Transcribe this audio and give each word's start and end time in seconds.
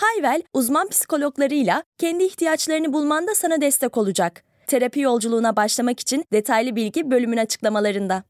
Hayvel, 0.00 0.42
uzman 0.52 0.88
psikologlarıyla 0.88 1.84
kendi 1.98 2.24
ihtiyaçlarını 2.24 2.92
bulmanda 2.92 3.34
sana 3.34 3.60
destek 3.60 3.96
olacak. 3.96 4.44
Terapi 4.66 5.00
yolculuğuna 5.00 5.56
başlamak 5.56 6.00
için 6.00 6.24
detaylı 6.32 6.76
bilgi 6.76 7.10
bölümün 7.10 7.36
açıklamalarında. 7.36 8.24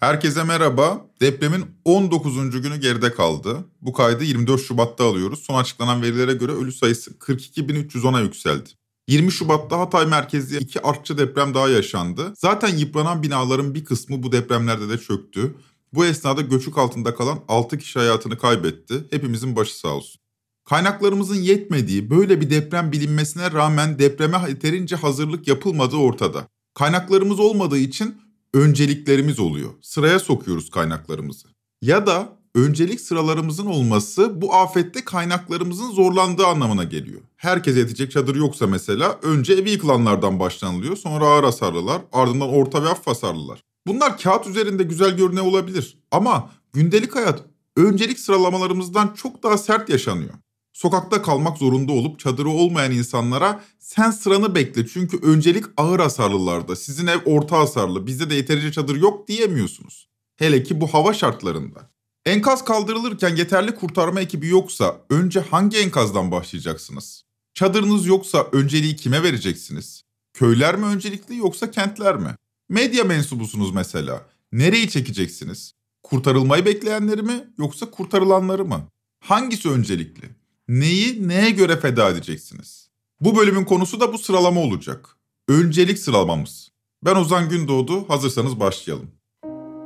Herkese 0.00 0.44
merhaba. 0.44 1.06
Depremin 1.20 1.64
19. 1.84 2.62
günü 2.62 2.76
geride 2.76 3.12
kaldı. 3.12 3.64
Bu 3.80 3.92
kaydı 3.92 4.24
24 4.24 4.60
Şubat'ta 4.60 5.04
alıyoruz. 5.04 5.42
Son 5.42 5.60
açıklanan 5.60 6.02
verilere 6.02 6.32
göre 6.32 6.52
ölü 6.52 6.72
sayısı 6.72 7.10
42.310'a 7.10 8.20
yükseldi. 8.20 8.70
20 9.08 9.32
Şubat'ta 9.32 9.78
Hatay 9.78 10.06
merkezli 10.06 10.58
iki 10.58 10.82
artçı 10.82 11.18
deprem 11.18 11.54
daha 11.54 11.68
yaşandı. 11.68 12.32
Zaten 12.36 12.76
yıpranan 12.76 13.22
binaların 13.22 13.74
bir 13.74 13.84
kısmı 13.84 14.22
bu 14.22 14.32
depremlerde 14.32 14.88
de 14.88 14.98
çöktü. 14.98 15.54
Bu 15.92 16.04
esnada 16.04 16.40
göçük 16.40 16.78
altında 16.78 17.14
kalan 17.14 17.40
6 17.48 17.78
kişi 17.78 17.98
hayatını 17.98 18.38
kaybetti. 18.38 19.04
Hepimizin 19.10 19.56
başı 19.56 19.78
sağ 19.78 19.88
olsun. 19.88 20.20
Kaynaklarımızın 20.64 21.42
yetmediği 21.42 22.10
böyle 22.10 22.40
bir 22.40 22.50
deprem 22.50 22.92
bilinmesine 22.92 23.52
rağmen 23.52 23.98
depreme 23.98 24.38
yeterince 24.48 24.96
hazırlık 24.96 25.48
yapılmadığı 25.48 25.96
ortada. 25.96 26.48
Kaynaklarımız 26.74 27.40
olmadığı 27.40 27.78
için 27.78 28.16
önceliklerimiz 28.54 29.38
oluyor. 29.38 29.70
Sıraya 29.82 30.18
sokuyoruz 30.18 30.70
kaynaklarımızı. 30.70 31.48
Ya 31.82 32.06
da 32.06 32.38
öncelik 32.54 33.00
sıralarımızın 33.00 33.66
olması 33.66 34.42
bu 34.42 34.54
afette 34.54 35.04
kaynaklarımızın 35.04 35.90
zorlandığı 35.90 36.46
anlamına 36.46 36.84
geliyor. 36.84 37.20
Herkese 37.36 37.78
yetecek 37.78 38.10
çadır 38.12 38.36
yoksa 38.36 38.66
mesela 38.66 39.18
önce 39.22 39.52
evi 39.52 39.70
yıkılanlardan 39.70 40.40
başlanılıyor. 40.40 40.96
Sonra 40.96 41.24
ağır 41.24 41.44
hasarlılar 41.44 42.02
ardından 42.12 42.48
orta 42.48 42.82
ve 42.82 42.88
hafif 42.88 43.06
hasarlılar. 43.06 43.62
Bunlar 43.86 44.18
kağıt 44.18 44.46
üzerinde 44.46 44.82
güzel 44.82 45.16
görüne 45.16 45.40
olabilir 45.40 45.98
ama 46.10 46.50
gündelik 46.72 47.16
hayat 47.16 47.42
öncelik 47.76 48.18
sıralamalarımızdan 48.18 49.14
çok 49.14 49.42
daha 49.42 49.58
sert 49.58 49.88
yaşanıyor. 49.88 50.34
Sokakta 50.72 51.22
kalmak 51.22 51.58
zorunda 51.58 51.92
olup 51.92 52.18
çadırı 52.18 52.48
olmayan 52.48 52.92
insanlara 52.92 53.64
sen 53.78 54.10
sıranı 54.10 54.54
bekle 54.54 54.86
çünkü 54.86 55.18
öncelik 55.22 55.64
ağır 55.76 56.00
hasarlılarda. 56.00 56.76
Sizin 56.76 57.06
ev 57.06 57.18
orta 57.24 57.58
hasarlı, 57.58 58.06
bizde 58.06 58.30
de 58.30 58.34
yeterince 58.34 58.72
çadır 58.72 58.96
yok 58.96 59.28
diyemiyorsunuz. 59.28 60.08
Hele 60.36 60.62
ki 60.62 60.80
bu 60.80 60.86
hava 60.86 61.14
şartlarında. 61.14 61.90
Enkaz 62.26 62.64
kaldırılırken 62.64 63.36
yeterli 63.36 63.74
kurtarma 63.74 64.20
ekibi 64.20 64.48
yoksa 64.48 65.00
önce 65.10 65.40
hangi 65.40 65.78
enkazdan 65.78 66.30
başlayacaksınız? 66.30 67.24
Çadırınız 67.54 68.06
yoksa 68.06 68.46
önceliği 68.52 68.96
kime 68.96 69.22
vereceksiniz? 69.22 70.02
Köyler 70.32 70.76
mi 70.76 70.86
öncelikli 70.86 71.36
yoksa 71.36 71.70
kentler 71.70 72.16
mi? 72.16 72.36
Medya 72.72 73.04
mensubusunuz 73.04 73.74
mesela. 73.74 74.22
Nereyi 74.52 74.88
çekeceksiniz? 74.88 75.74
Kurtarılmayı 76.02 76.66
bekleyenleri 76.66 77.22
mi 77.22 77.44
yoksa 77.58 77.90
kurtarılanları 77.90 78.64
mı? 78.64 78.80
Hangisi 79.24 79.70
öncelikli? 79.70 80.28
Neyi 80.68 81.28
neye 81.28 81.50
göre 81.50 81.76
feda 81.76 82.10
edeceksiniz? 82.10 82.90
Bu 83.20 83.36
bölümün 83.36 83.64
konusu 83.64 84.00
da 84.00 84.12
bu 84.12 84.18
sıralama 84.18 84.60
olacak. 84.60 85.16
Öncelik 85.48 85.98
sıralamamız. 85.98 86.68
Ben 87.04 87.16
Ozan 87.16 87.48
Gündoğdu. 87.48 88.08
Hazırsanız 88.08 88.60
başlayalım. 88.60 89.10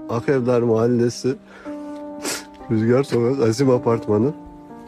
Akevler 0.08 0.62
Mahallesi 0.62 1.36
Rüzgar 2.70 3.03
Sokak 3.04 3.48
Azim 3.48 3.70
Apartmanı. 3.70 4.34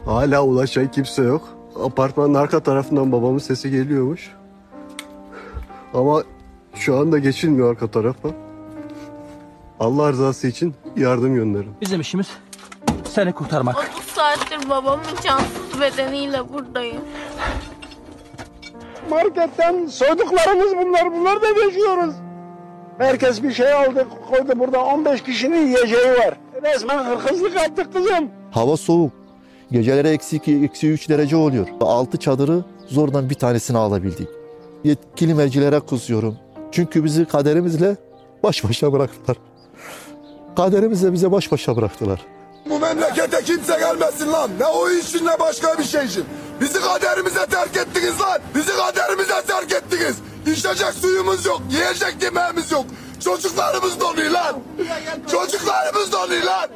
Hala 0.05 0.45
ulaşan 0.45 0.91
kimse 0.91 1.23
yok. 1.23 1.57
Apartmanın 1.83 2.33
arka 2.33 2.59
tarafından 2.59 3.11
babamın 3.11 3.39
sesi 3.39 3.71
geliyormuş. 3.71 4.29
Ama 5.93 6.23
şu 6.79 6.97
anda 6.97 7.19
geçilmiyor 7.19 7.71
arka 7.71 7.87
tarafa. 7.91 8.29
Allah 9.79 10.11
rızası 10.11 10.47
için 10.47 10.75
yardım 10.97 11.35
gönderin. 11.35 11.71
Bizim 11.81 12.01
işimiz 12.01 12.27
seni 13.03 13.31
kurtarmak. 13.33 13.77
30 13.97 14.05
saattir 14.05 14.69
babamın 14.69 15.03
cansız 15.23 15.81
bedeniyle 15.81 16.53
buradayım. 16.53 17.01
Marketten 19.09 19.85
soyduklarımız 19.85 20.75
bunlar. 20.77 21.11
Bunlar 21.13 21.41
da 21.41 21.47
yaşıyoruz. 21.47 22.15
Herkes 22.97 23.43
bir 23.43 23.51
şey 23.51 23.73
aldı 23.73 24.07
koydu 24.29 24.59
burada 24.59 24.85
15 24.85 25.23
kişinin 25.23 25.65
yiyeceği 25.67 26.11
var. 26.11 26.37
Resmen 26.63 27.03
hırkızlık 27.05 27.55
yaptık 27.55 27.93
kızım. 27.93 28.29
Hava 28.51 28.77
soğuk. 28.77 29.11
Geceleri 29.71 30.07
eksi 30.07 30.35
2, 30.35 30.63
eksi 30.63 30.89
3 30.89 31.09
derece 31.09 31.35
oluyor. 31.35 31.67
Altı 31.81 32.17
çadırı 32.17 32.63
zordan 32.87 33.29
bir 33.29 33.35
tanesini 33.35 33.77
alabildik. 33.77 34.27
Yetkili 34.83 35.33
mercilere 35.33 35.79
kızıyorum. 35.79 36.37
Çünkü 36.71 37.03
bizi 37.03 37.25
kaderimizle 37.25 37.97
baş 38.43 38.63
başa 38.63 38.93
bıraktılar. 38.93 39.37
Kaderimizle 40.57 41.13
bize 41.13 41.31
baş 41.31 41.51
başa 41.51 41.75
bıraktılar. 41.77 42.25
Bu 42.69 42.79
memlekete 42.79 43.43
kimse 43.43 43.79
gelmesin 43.79 44.31
lan. 44.31 44.49
Ne 44.59 44.65
o 44.65 44.89
işin 44.89 45.25
ne 45.25 45.39
başka 45.39 45.79
bir 45.79 45.83
şey 45.83 46.05
için. 46.05 46.25
Bizi 46.61 46.79
kaderimize 46.79 47.45
terk 47.45 47.77
ettiniz 47.77 48.21
lan. 48.21 48.39
Bizi 48.55 48.71
kaderimize 48.71 49.41
terk 49.47 49.71
ettiniz. 49.73 50.15
İçecek 50.47 50.93
suyumuz 50.93 51.45
yok. 51.45 51.61
Yiyecek 51.71 52.15
yemeğimiz 52.23 52.71
yok. 52.71 52.85
Çocuklarımız 53.23 53.99
donuyor 53.99 54.31
lan. 54.31 54.55
Çocuklarımız 55.31 56.11
donuyor 56.11 56.43
lan. 56.43 56.69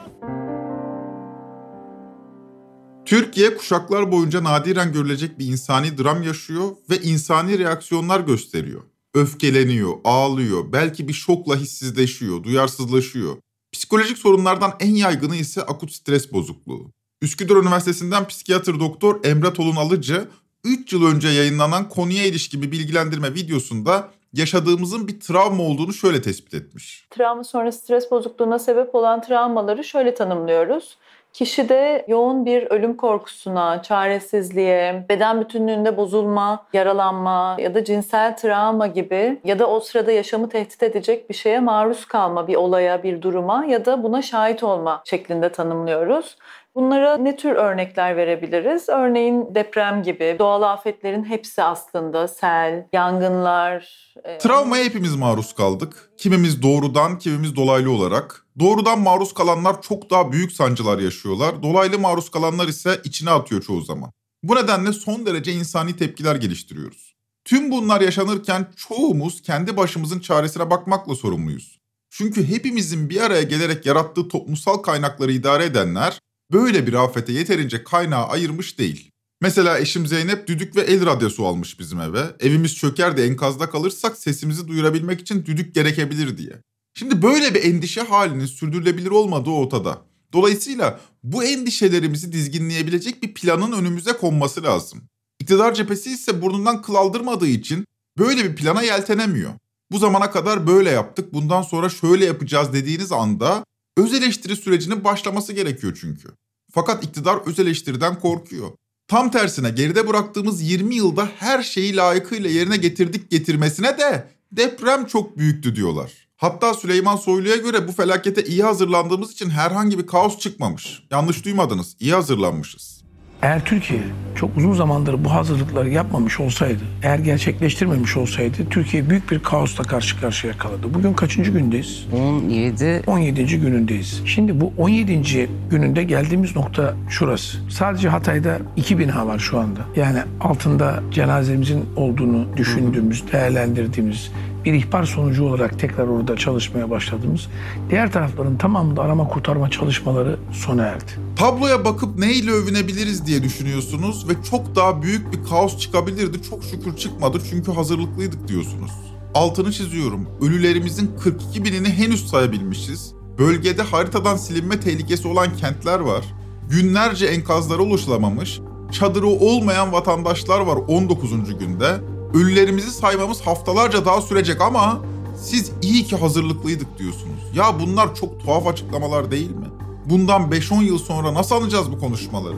Türkiye 3.06 3.58
kuşaklar 3.58 4.12
boyunca 4.12 4.44
nadiren 4.44 4.94
görülecek 4.94 5.40
bir 5.40 5.48
insani 5.48 5.98
dram 5.98 6.24
yaşıyor 6.24 6.72
ve 6.90 7.02
insani 7.02 7.60
reaksiyonlar 7.60 8.20
gösteriyor. 8.20 8.82
Öfkeleniyor, 9.14 9.94
ağlıyor, 10.04 10.72
belki 10.74 11.08
bir 11.08 11.14
şokla 11.14 11.56
hissizleşiyor, 11.56 12.44
duyarsızlaşıyor. 12.44 13.38
Psikolojik 13.72 14.18
sorunlardan 14.18 14.74
en 14.80 14.96
yaygını 14.96 15.36
ise 15.36 15.62
akut 15.62 15.92
stres 15.92 16.34
bozukluğu. 16.34 16.92
Üsküdar 17.22 17.56
Üniversitesi'nden 17.56 18.28
psikiyatr 18.28 18.80
doktor 18.80 19.26
Emre 19.26 19.54
Tolun 19.54 19.76
Alıcı 19.76 20.28
3 20.64 20.94
yıl 20.94 21.06
önce 21.06 21.28
yayınlanan 21.28 21.90
konuya 21.90 22.26
ilişkin 22.26 22.62
bir 22.62 22.72
bilgilendirme 22.72 23.34
videosunda 23.34 24.12
yaşadığımızın 24.34 25.08
bir 25.08 25.20
travma 25.20 25.64
olduğunu 25.64 25.94
şöyle 25.94 26.22
tespit 26.22 26.54
etmiş. 26.54 27.08
Travma 27.10 27.44
sonrası 27.44 27.80
stres 27.80 28.12
bozukluğuna 28.12 28.60
sebep 28.60 28.96
olan 28.96 29.22
travmaları 29.22 29.84
şöyle 29.84 30.14
tanımlıyoruz. 30.14 30.98
Kişide 31.34 32.06
yoğun 32.08 32.46
bir 32.46 32.64
ölüm 32.64 32.98
korkusuna, 32.98 33.82
çaresizliğe, 33.82 35.06
beden 35.10 35.42
bütünlüğünde 35.42 35.98
bozulma, 35.98 36.66
yaralanma 36.74 37.58
ya 37.60 37.76
da 37.76 37.84
cinsel 37.84 38.38
travma 38.38 38.88
gibi 38.88 39.40
ya 39.44 39.60
da 39.60 39.68
o 39.70 39.80
sırada 39.80 40.12
yaşamı 40.12 40.50
tehdit 40.50 40.84
edecek 40.84 41.30
bir 41.30 41.36
şeye 41.36 41.60
maruz 41.60 42.06
kalma, 42.06 42.48
bir 42.48 42.56
olaya, 42.56 43.04
bir 43.04 43.22
duruma 43.22 43.66
ya 43.66 43.86
da 43.86 44.04
buna 44.04 44.22
şahit 44.22 44.64
olma 44.64 45.02
şeklinde 45.06 45.52
tanımlıyoruz. 45.52 46.38
Bunlara 46.76 47.18
ne 47.18 47.36
tür 47.36 47.52
örnekler 47.52 48.18
verebiliriz? 48.18 48.90
Örneğin 48.90 49.56
deprem 49.56 50.04
gibi, 50.04 50.36
doğal 50.40 50.62
afetlerin 50.62 51.24
hepsi 51.24 51.64
aslında 51.64 52.28
sel, 52.28 52.88
yangınlar. 52.94 54.14
E, 54.24 54.38
Travmaya 54.38 54.84
hepimiz 54.84 55.16
maruz 55.16 55.54
kaldık. 55.54 56.12
Kimimiz 56.18 56.64
doğrudan, 56.64 57.18
kimimiz 57.18 57.56
dolaylı 57.56 57.92
olarak. 57.92 58.43
Doğrudan 58.60 59.02
maruz 59.02 59.34
kalanlar 59.34 59.82
çok 59.82 60.10
daha 60.10 60.32
büyük 60.32 60.52
sancılar 60.52 61.00
yaşıyorlar. 61.00 61.64
Dolaylı 61.64 62.00
maruz 62.00 62.32
kalanlar 62.32 62.68
ise 62.68 63.02
içine 63.04 63.30
atıyor 63.30 63.62
çoğu 63.62 63.82
zaman. 63.82 64.12
Bu 64.44 64.56
nedenle 64.56 64.94
son 64.94 65.26
derece 65.26 65.54
insani 65.54 65.98
tepkiler 65.98 66.36
geliştiriyoruz. 66.36 67.14
Tüm 67.46 67.72
bunlar 67.72 68.02
yaşanırken 68.02 68.72
çoğumuz 68.76 69.42
kendi 69.42 69.78
başımızın 69.78 70.20
çaresine 70.20 70.70
bakmakla 70.70 71.16
sorumluyuz. 71.16 71.80
Çünkü 72.10 72.48
hepimizin 72.48 73.10
bir 73.10 73.22
araya 73.22 73.44
gelerek 73.44 73.86
yarattığı 73.86 74.28
toplumsal 74.28 74.78
kaynakları 74.78 75.32
idare 75.32 75.66
edenler 75.66 76.20
böyle 76.52 76.88
bir 76.88 76.94
afete 76.94 77.34
yeterince 77.34 77.84
kaynağı 77.84 78.26
ayırmış 78.26 78.80
değil. 78.80 79.12
Mesela 79.42 79.80
eşim 79.80 80.08
Zeynep 80.08 80.48
düdük 80.48 80.76
ve 80.76 80.82
el 80.82 81.06
radyosu 81.06 81.46
almış 81.46 81.80
bizim 81.80 82.02
eve. 82.02 82.24
Evimiz 82.40 82.76
çöker 82.76 83.18
de 83.18 83.26
enkazda 83.26 83.70
kalırsak 83.70 84.18
sesimizi 84.18 84.68
duyurabilmek 84.68 85.22
için 85.22 85.46
düdük 85.46 85.76
gerekebilir 85.76 86.38
diye. 86.38 86.62
Şimdi 86.94 87.22
böyle 87.22 87.54
bir 87.56 87.64
endişe 87.64 88.02
halinin 88.02 88.46
sürdürülebilir 88.46 89.12
olmadığı 89.12 89.50
ortada. 89.50 90.02
Dolayısıyla 90.34 91.00
bu 91.24 91.44
endişelerimizi 91.44 92.32
dizginleyebilecek 92.32 93.24
bir 93.24 93.34
planın 93.34 93.72
önümüze 93.72 94.14
konması 94.14 94.64
lazım. 94.64 95.02
İktidar 95.40 95.74
cephesi 95.74 96.12
ise 96.12 96.42
burnundan 96.42 96.82
kıl 96.82 96.96
aldırmadığı 96.96 97.48
için 97.48 97.86
böyle 98.18 98.44
bir 98.44 98.56
plana 98.56 98.82
yeltenemiyor. 98.82 99.52
Bu 99.92 99.98
zamana 99.98 100.32
kadar 100.32 100.68
böyle 100.68 100.90
yaptık, 100.90 101.34
bundan 101.34 101.62
sonra 101.62 101.90
şöyle 101.90 102.26
yapacağız 102.26 102.74
dediğiniz 102.74 103.12
anda 103.12 103.66
öz 103.98 104.14
eleştiri 104.14 104.56
sürecinin 104.56 105.04
başlaması 105.04 105.54
gerekiyor 105.54 105.98
çünkü. 106.02 106.28
Fakat 106.72 107.04
iktidar 107.04 107.38
öz 107.46 107.60
eleştiriden 107.60 108.20
korkuyor. 108.20 108.72
Tam 109.08 109.32
tersine 109.32 109.70
geride 109.70 110.08
bıraktığımız 110.08 110.62
20 110.62 110.96
yılda 110.96 111.30
her 111.38 111.64
şeyi 111.64 111.96
layıkıyla 111.96 112.50
yerine 112.50 112.78
getirdik 112.78 113.32
getirmesine 113.32 113.98
de 113.98 114.28
deprem 114.52 115.06
çok 115.06 115.38
büyüktü 115.38 115.76
diyorlar. 115.76 116.23
Hatta 116.44 116.74
Süleyman 116.74 117.16
Soylu'ya 117.16 117.56
göre 117.56 117.88
bu 117.88 117.92
felakete 117.92 118.44
iyi 118.44 118.64
hazırlandığımız 118.64 119.32
için 119.32 119.50
herhangi 119.50 120.00
bir 120.00 120.08
kaos 120.08 120.40
çıkmamış. 120.40 121.04
Yanlış 121.12 121.46
duymadınız, 121.46 121.96
iyi 122.00 122.14
hazırlanmışız. 122.14 123.04
Eğer 123.42 123.66
Türkiye 123.66 124.00
çok 124.36 124.58
uzun 124.58 124.74
zamandır 124.74 125.26
bu 125.26 125.32
hazırlıkları 125.32 125.90
yapmamış 125.90 126.40
olsaydı, 126.40 126.80
eğer 127.04 127.20
gerçekleştirmemiş 127.20 128.18
olsaydı 128.18 128.58
Türkiye 128.70 129.10
büyük 129.10 129.32
bir 129.32 129.40
kaosla 129.40 129.84
karşı 129.84 130.22
karşıya 130.22 130.58
kalırdı. 130.58 130.94
Bugün 130.94 131.14
kaçıncı 131.14 131.52
gündeyiz? 131.52 132.06
17. 132.14 133.04
17. 133.08 133.60
günündeyiz. 133.60 134.22
Şimdi 134.26 134.62
bu 134.62 134.74
17. 134.78 135.50
gününde 135.70 136.04
geldiğimiz 136.04 136.56
nokta 136.56 136.96
şurası. 137.10 137.58
Sadece 137.70 138.10
Hatay'da 138.10 138.60
iki 138.76 139.00
bina 139.00 139.28
var 139.28 139.40
şu 139.40 139.60
anda. 139.60 139.80
Yani 139.96 140.20
altında 140.42 141.04
cenazemizin 141.12 141.86
olduğunu 141.96 142.58
düşündüğümüz, 142.58 143.32
değerlendirdiğimiz 143.32 144.32
bir 144.66 144.74
ihbar 144.74 145.04
sonucu 145.04 145.46
olarak 145.46 145.80
tekrar 145.80 146.08
orada 146.08 146.38
çalışmaya 146.38 146.90
başladığımız 146.90 147.48
diğer 147.90 148.12
tarafların 148.12 148.58
tamamında 148.58 149.02
arama 149.02 149.28
kurtarma 149.28 149.70
çalışmaları 149.70 150.40
sona 150.52 150.84
erdi. 150.84 151.12
Tabloya 151.36 151.86
bakıp 151.86 152.20
neyle 152.20 152.52
övünebiliriz 152.52 153.26
diye 153.26 153.44
düşünüyorsunuz 153.44 154.30
ve 154.30 154.34
çok 154.50 154.76
daha 154.76 155.02
büyük 155.02 155.34
bir 155.34 155.50
kaos 155.50 155.78
çıkabilirdi. 155.78 156.44
Çok 156.50 156.64
şükür 156.64 156.98
çıkmadı 156.98 157.42
çünkü 157.50 157.72
hazırlıklıydık 157.72 158.48
diyorsunuz. 158.48 158.92
Altını 159.34 159.72
çiziyorum. 159.72 160.28
Ölülerimizin 160.42 161.12
42 161.24 161.66
binini 161.66 161.90
henüz 161.90 162.28
sayabilmişiz. 162.28 163.14
Bölgede 163.40 163.82
haritadan 163.82 164.38
silinme 164.38 164.80
tehlikesi 164.80 165.28
olan 165.28 165.58
kentler 165.58 166.00
var. 166.00 166.26
Günlerce 166.70 167.26
enkazlara 167.26 167.82
ulaşılamamış. 167.82 168.60
Çadırı 168.92 169.28
olmayan 169.28 169.92
vatandaşlar 169.92 170.60
var 170.60 170.76
19. 170.88 171.60
günde. 171.60 172.13
Ölülerimizi 172.34 172.92
saymamız 172.92 173.42
haftalarca 173.42 174.06
daha 174.06 174.22
sürecek 174.22 174.62
ama 174.62 175.02
siz 175.42 175.72
iyi 175.82 176.04
ki 176.04 176.16
hazırlıklıydık 176.16 177.00
diyorsunuz. 177.00 177.42
Ya 177.56 177.80
bunlar 177.80 178.16
çok 178.16 178.40
tuhaf 178.40 178.68
açıklamalar 178.68 179.32
değil 179.32 179.52
mi? 179.52 179.68
Bundan 180.06 180.42
5-10 180.42 180.84
yıl 180.84 180.98
sonra 180.98 181.34
nasıl 181.34 181.56
anlayacağız 181.56 181.92
bu 181.92 182.00
konuşmaları? 182.00 182.58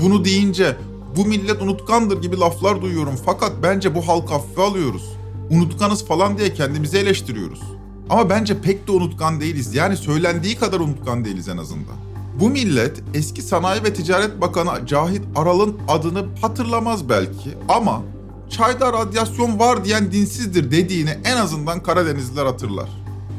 Bunu 0.00 0.24
deyince 0.24 0.76
bu 1.16 1.24
millet 1.24 1.62
unutkandır 1.62 2.22
gibi 2.22 2.38
laflar 2.38 2.82
duyuyorum 2.82 3.14
fakat 3.24 3.52
bence 3.62 3.94
bu 3.94 4.08
halk 4.08 4.30
hafife 4.30 4.62
alıyoruz. 4.62 5.12
Unutkanız 5.50 6.06
falan 6.06 6.38
diye 6.38 6.54
kendimizi 6.54 6.98
eleştiriyoruz. 6.98 7.60
Ama 8.10 8.30
bence 8.30 8.60
pek 8.60 8.88
de 8.88 8.92
unutkan 8.92 9.40
değiliz. 9.40 9.74
Yani 9.74 9.96
söylendiği 9.96 10.56
kadar 10.56 10.80
unutkan 10.80 11.24
değiliz 11.24 11.48
en 11.48 11.56
azından. 11.56 11.96
Bu 12.40 12.50
millet 12.50 13.02
eski 13.14 13.42
Sanayi 13.42 13.84
ve 13.84 13.94
Ticaret 13.94 14.40
Bakanı 14.40 14.86
Cahit 14.86 15.22
Aral'ın 15.36 15.76
adını 15.88 16.24
hatırlamaz 16.40 17.08
belki 17.08 17.50
ama 17.68 18.02
çayda 18.50 18.92
radyasyon 18.92 19.58
var 19.58 19.84
diyen 19.84 20.12
dinsizdir 20.12 20.70
dediğini 20.70 21.18
en 21.24 21.36
azından 21.36 21.82
Karadenizliler 21.82 22.46
hatırlar. 22.46 22.88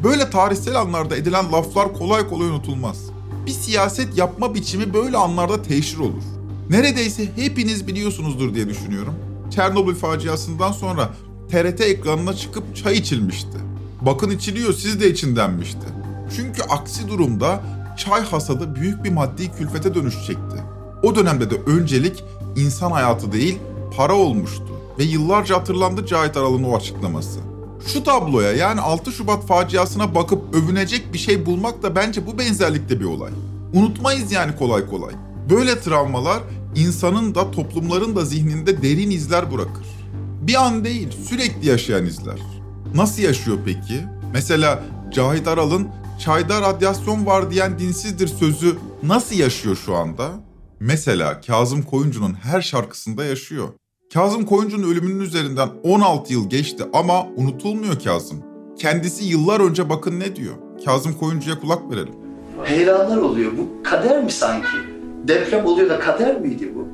Böyle 0.03 0.29
tarihsel 0.29 0.75
anlarda 0.75 1.17
edilen 1.17 1.51
laflar 1.51 1.93
kolay 1.93 2.27
kolay 2.27 2.47
unutulmaz. 2.47 2.97
Bir 3.45 3.51
siyaset 3.51 4.17
yapma 4.17 4.55
biçimi 4.55 4.93
böyle 4.93 5.17
anlarda 5.17 5.61
teşhir 5.61 5.97
olur. 5.97 6.23
Neredeyse 6.69 7.29
hepiniz 7.35 7.87
biliyorsunuzdur 7.87 8.53
diye 8.53 8.69
düşünüyorum. 8.69 9.13
Çernobil 9.51 9.95
faciasından 9.95 10.71
sonra 10.71 11.09
TRT 11.51 11.81
ekranına 11.81 12.33
çıkıp 12.33 12.75
çay 12.75 12.97
içilmişti. 12.97 13.57
Bakın 14.01 14.29
içiliyor 14.29 14.73
siz 14.73 15.01
de 15.01 15.11
için 15.11 15.35
denmişti. 15.35 15.87
Çünkü 16.35 16.61
aksi 16.61 17.07
durumda 17.07 17.63
çay 17.97 18.21
hasadı 18.21 18.75
büyük 18.75 19.03
bir 19.03 19.11
maddi 19.11 19.51
külfete 19.51 19.95
dönüşecekti. 19.95 20.57
O 21.03 21.15
dönemde 21.15 21.49
de 21.49 21.55
öncelik 21.65 22.23
insan 22.55 22.91
hayatı 22.91 23.31
değil 23.31 23.59
para 23.97 24.13
olmuştu 24.13 24.74
ve 24.99 25.03
yıllarca 25.03 25.57
hatırlandı 25.57 26.05
Cahit 26.05 26.37
Aral'ın 26.37 26.63
o 26.63 26.75
açıklaması. 26.75 27.39
Şu 27.87 28.03
tabloya 28.03 28.51
yani 28.51 28.81
6 28.81 29.11
Şubat 29.11 29.47
faciasına 29.47 30.15
bakıp 30.15 30.55
övünecek 30.55 31.13
bir 31.13 31.17
şey 31.17 31.45
bulmak 31.45 31.83
da 31.83 31.95
bence 31.95 32.27
bu 32.27 32.37
benzerlikte 32.37 32.99
bir 32.99 33.05
olay. 33.05 33.31
Unutmayız 33.73 34.31
yani 34.31 34.55
kolay 34.55 34.87
kolay. 34.87 35.13
Böyle 35.49 35.79
travmalar 35.79 36.39
insanın 36.75 37.35
da 37.35 37.51
toplumların 37.51 38.15
da 38.15 38.25
zihninde 38.25 38.81
derin 38.81 39.11
izler 39.11 39.51
bırakır. 39.51 39.85
Bir 40.41 40.65
an 40.65 40.85
değil 40.85 41.11
sürekli 41.29 41.67
yaşayan 41.67 42.05
izler. 42.05 42.39
Nasıl 42.95 43.21
yaşıyor 43.21 43.57
peki? 43.65 44.03
Mesela 44.33 44.83
Cahit 45.13 45.47
Aral'ın 45.47 45.87
çayda 46.19 46.61
radyasyon 46.61 47.25
var 47.25 47.51
diyen 47.51 47.79
dinsizdir 47.79 48.27
sözü 48.27 48.77
nasıl 49.03 49.35
yaşıyor 49.35 49.75
şu 49.85 49.95
anda? 49.95 50.31
Mesela 50.79 51.41
Kazım 51.41 51.83
Koyuncu'nun 51.83 52.33
her 52.33 52.61
şarkısında 52.61 53.25
yaşıyor. 53.25 53.67
Kazım 54.15 54.45
Koyuncu'nun 54.45 54.91
ölümünün 54.91 55.19
üzerinden 55.19 55.69
16 55.83 56.33
yıl 56.33 56.49
geçti 56.49 56.83
ama 56.93 57.27
unutulmuyor 57.35 57.99
Kazım. 58.03 58.37
Kendisi 58.77 59.25
yıllar 59.25 59.59
önce 59.59 59.89
bakın 59.89 60.19
ne 60.19 60.35
diyor. 60.35 60.53
Kazım 60.85 61.13
Koyuncu'ya 61.13 61.59
kulak 61.59 61.91
verelim. 61.91 62.13
Heyelanlar 62.63 63.17
oluyor. 63.17 63.51
Bu 63.57 63.83
kader 63.83 64.23
mi 64.23 64.31
sanki? 64.31 64.67
Deprem 65.27 65.65
oluyor 65.65 65.89
da 65.89 65.99
kader 65.99 66.41
miydi 66.41 66.71
bu? 66.75 66.87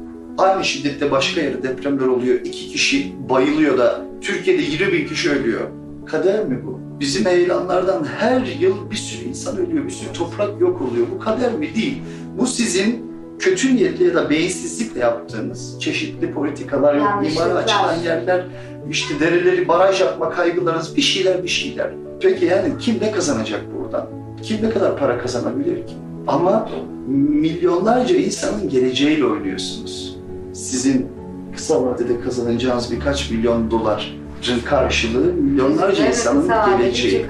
Aynı 0.43 0.63
şiddette 0.63 1.11
başka 1.11 1.41
yerde 1.41 1.63
depremler 1.63 2.07
oluyor. 2.07 2.39
İki 2.39 2.67
kişi 2.67 3.15
bayılıyor 3.29 3.77
da 3.77 4.05
Türkiye'de 4.21 4.61
20 4.61 4.93
bin 4.93 5.07
kişi 5.07 5.31
ölüyor. 5.31 5.61
Kader 6.05 6.45
mi 6.45 6.61
bu? 6.65 6.79
Bizim 6.99 7.25
heyelanlardan 7.25 8.03
her 8.03 8.45
yıl 8.45 8.91
bir 8.91 8.95
sürü 8.95 9.29
insan 9.29 9.57
ölüyor, 9.57 9.85
bir 9.85 9.91
sürü 9.91 10.13
toprak 10.13 10.61
yok 10.61 10.81
oluyor. 10.81 11.07
Bu 11.15 11.19
kader 11.19 11.53
mi? 11.53 11.75
Değil. 11.75 12.01
Bu 12.37 12.47
sizin 12.47 13.10
kötü 13.41 13.75
niyetli 13.75 14.03
ya 14.03 14.15
da 14.15 14.29
beyinsizlikle 14.29 14.99
yaptığınız 14.99 15.79
çeşitli 15.79 16.33
politikalar 16.33 16.95
yok, 16.95 17.07
mimara 17.21 17.53
açılan 17.53 17.95
yerler, 17.95 18.45
işte 18.89 19.19
dereleri 19.19 19.67
baraj 19.67 20.01
yapma 20.01 20.29
kaygılarınız, 20.29 20.95
bir 20.95 21.01
şeyler 21.01 21.43
bir 21.43 21.47
şeyler. 21.47 21.89
Peki 22.21 22.45
yani 22.45 22.77
kim 22.79 22.99
ne 23.01 23.11
kazanacak 23.11 23.61
buradan? 23.77 24.07
Kim 24.41 24.65
ne 24.65 24.69
kadar 24.69 24.97
para 24.97 25.17
kazanabilir 25.17 25.87
ki? 25.87 25.93
Ama 26.27 26.69
milyonlarca 27.07 28.15
insanın 28.15 28.69
geleceğiyle 28.69 29.25
oynuyorsunuz. 29.25 30.17
Sizin 30.53 31.07
kısa 31.55 31.85
vadede 31.85 32.21
kazanacağınız 32.21 32.91
birkaç 32.91 33.31
milyon 33.31 33.71
doların 33.71 34.61
karşılığı 34.65 35.33
milyonlarca 35.33 36.07
insanın 36.07 36.47
geleceği. 36.47 37.25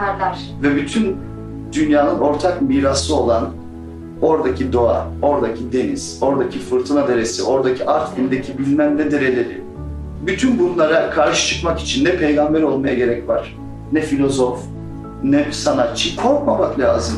Ve 0.64 0.76
bütün 0.76 1.18
dünyanın 1.74 2.20
ortak 2.20 2.62
mirası 2.62 3.16
olan 3.16 3.50
oradaki 4.22 4.74
doğa, 4.74 5.08
oradaki 5.22 5.74
deniz, 5.74 6.18
oradaki 6.22 6.60
fırtına 6.60 7.08
deresi, 7.08 7.44
oradaki 7.44 7.86
Artvin'deki 7.86 8.58
bilmem 8.58 8.98
ne 8.98 9.12
dereleri. 9.12 9.62
Bütün 10.26 10.60
bunlara 10.60 11.10
karşı 11.10 11.48
çıkmak 11.54 11.80
için 11.80 12.06
ne 12.06 12.18
peygamber 12.18 12.62
olmaya 12.62 12.94
gerek 12.94 13.28
var, 13.28 13.58
ne 13.92 14.02
filozof, 14.02 14.60
ne 15.24 15.52
sanatçı. 15.52 16.16
Korkmamak 16.16 16.80
lazım. 16.80 17.16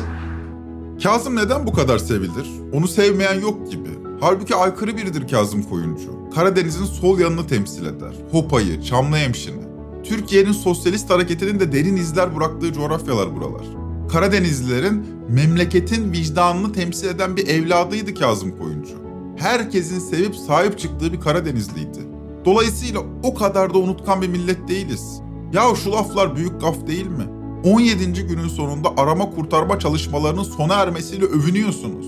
Kazım 1.02 1.36
neden 1.36 1.66
bu 1.66 1.72
kadar 1.72 1.98
sevilir? 1.98 2.46
Onu 2.72 2.88
sevmeyen 2.88 3.40
yok 3.40 3.70
gibi. 3.70 3.88
Halbuki 4.20 4.54
aykırı 4.54 4.96
biridir 4.96 5.28
Kazım 5.28 5.62
Koyuncu. 5.62 6.30
Karadeniz'in 6.34 6.84
sol 6.84 7.18
yanını 7.18 7.46
temsil 7.46 7.86
eder. 7.86 8.14
Hopa'yı, 8.30 8.82
Çamlıhemşin'i. 8.82 9.62
Türkiye'nin 10.04 10.52
sosyalist 10.52 11.10
hareketinin 11.10 11.60
de 11.60 11.72
derin 11.72 11.96
izler 11.96 12.36
bıraktığı 12.36 12.72
coğrafyalar 12.72 13.36
buralar. 13.36 13.83
Karadenizlilerin 14.14 15.06
memleketin 15.28 16.12
vicdanını 16.12 16.72
temsil 16.72 17.08
eden 17.08 17.36
bir 17.36 17.48
evladıydı 17.48 18.14
Kazım 18.14 18.58
Koyuncu. 18.58 18.94
Herkesin 19.36 19.98
sevip 19.98 20.36
sahip 20.36 20.78
çıktığı 20.78 21.12
bir 21.12 21.20
Karadenizliydi. 21.20 21.98
Dolayısıyla 22.44 23.00
o 23.22 23.34
kadar 23.34 23.74
da 23.74 23.78
unutkan 23.78 24.22
bir 24.22 24.28
millet 24.28 24.68
değiliz. 24.68 25.20
Ya 25.52 25.62
şu 25.84 25.92
laflar 25.92 26.36
büyük 26.36 26.60
gaf 26.60 26.86
değil 26.86 27.06
mi? 27.06 27.24
17. 27.64 28.26
günün 28.26 28.48
sonunda 28.48 28.88
arama 28.96 29.30
kurtarma 29.30 29.78
çalışmalarının 29.78 30.42
sona 30.42 30.74
ermesiyle 30.74 31.24
övünüyorsunuz. 31.24 32.06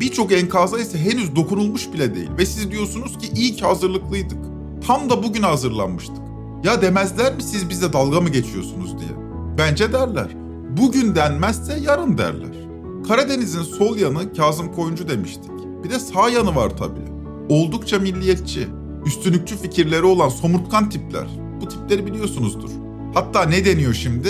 Birçok 0.00 0.32
enkaza 0.32 0.78
ise 0.78 0.98
henüz 0.98 1.36
dokunulmuş 1.36 1.92
bile 1.92 2.14
değil 2.14 2.30
ve 2.38 2.46
siz 2.46 2.70
diyorsunuz 2.70 3.18
ki 3.18 3.30
iyi 3.34 3.56
ki 3.56 3.64
hazırlıklıydık. 3.64 4.38
Tam 4.86 5.10
da 5.10 5.22
bugün 5.22 5.42
hazırlanmıştık. 5.42 6.22
Ya 6.64 6.82
demezler 6.82 7.34
mi 7.34 7.42
siz 7.42 7.68
bize 7.68 7.92
dalga 7.92 8.20
mı 8.20 8.28
geçiyorsunuz 8.28 8.98
diye? 8.98 9.10
Bence 9.58 9.92
derler. 9.92 10.37
Bugün 10.78 11.14
denmezse 11.14 11.78
yarın 11.82 12.18
derler. 12.18 12.68
Karadeniz'in 13.08 13.62
sol 13.62 13.96
yanı 13.96 14.34
Kazım 14.34 14.72
Koyuncu 14.72 15.08
demiştik. 15.08 15.50
Bir 15.84 15.90
de 15.90 15.98
sağ 15.98 16.28
yanı 16.28 16.56
var 16.56 16.76
tabii. 16.76 17.08
Oldukça 17.48 17.98
milliyetçi, 17.98 18.68
üstünlükçü 19.06 19.56
fikirleri 19.56 20.04
olan 20.04 20.28
somurtkan 20.28 20.90
tipler. 20.90 21.26
Bu 21.60 21.68
tipleri 21.68 22.06
biliyorsunuzdur. 22.06 22.70
Hatta 23.14 23.42
ne 23.42 23.64
deniyor 23.64 23.94
şimdi? 23.94 24.28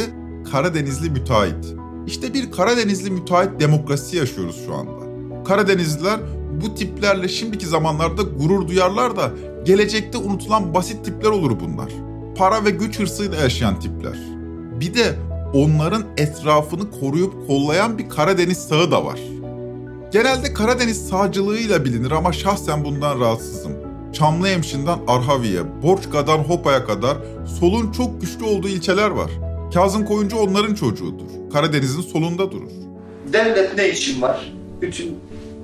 Karadenizli 0.51 1.11
müteahhit. 1.11 1.75
İşte 2.07 2.35
bir 2.35 2.51
Karadenizli 2.51 3.11
müteahhit 3.11 3.61
demokrasi 3.61 4.17
yaşıyoruz 4.17 4.63
şu 4.67 4.75
anda. 4.75 4.99
Karadenizliler 5.45 6.21
bu 6.63 6.75
tiplerle 6.75 7.29
şimdiki 7.29 7.67
zamanlarda 7.67 8.23
gurur 8.23 8.69
duyarlar 8.69 9.17
da 9.17 9.31
gelecekte 9.65 10.19
unutulan 10.19 10.75
basit 10.75 11.05
tipler 11.05 11.31
olur 11.31 11.61
bunlar. 11.61 11.93
Para 12.37 12.65
ve 12.65 12.71
güç 12.71 12.99
hırsıyla 12.99 13.37
yaşayan 13.37 13.81
tipler. 13.81 14.19
Bir 14.81 14.95
de 14.95 15.15
onların 15.55 16.03
etrafını 16.17 16.91
koruyup 17.01 17.47
kollayan 17.47 17.99
bir 17.99 18.09
Karadeniz 18.09 18.59
sağı 18.59 18.91
da 18.91 19.05
var. 19.05 19.21
Genelde 20.13 20.53
Karadeniz 20.55 21.09
sağcılığıyla 21.09 21.85
bilinir 21.85 22.11
ama 22.11 22.33
şahsen 22.33 22.85
bundan 22.85 23.21
rahatsızım. 23.21 23.73
Çamlıhemşin'den 24.13 24.99
Arhavi'ye, 25.09 25.61
Borçka'dan 25.83 26.39
Hopa'ya 26.39 26.85
kadar 26.85 27.17
solun 27.61 27.93
çok 27.93 28.21
güçlü 28.21 28.45
olduğu 28.45 28.69
ilçeler 28.69 29.11
var. 29.11 29.31
Kazım 29.75 30.05
Koyuncu 30.05 30.37
onların 30.37 30.75
çocuğudur. 30.75 31.25
Karadeniz'in 31.53 32.01
solunda 32.01 32.51
durur. 32.51 32.71
Devlet 33.33 33.77
ne 33.77 33.89
için 33.89 34.23
var? 34.23 34.53
Bütün 34.81 35.17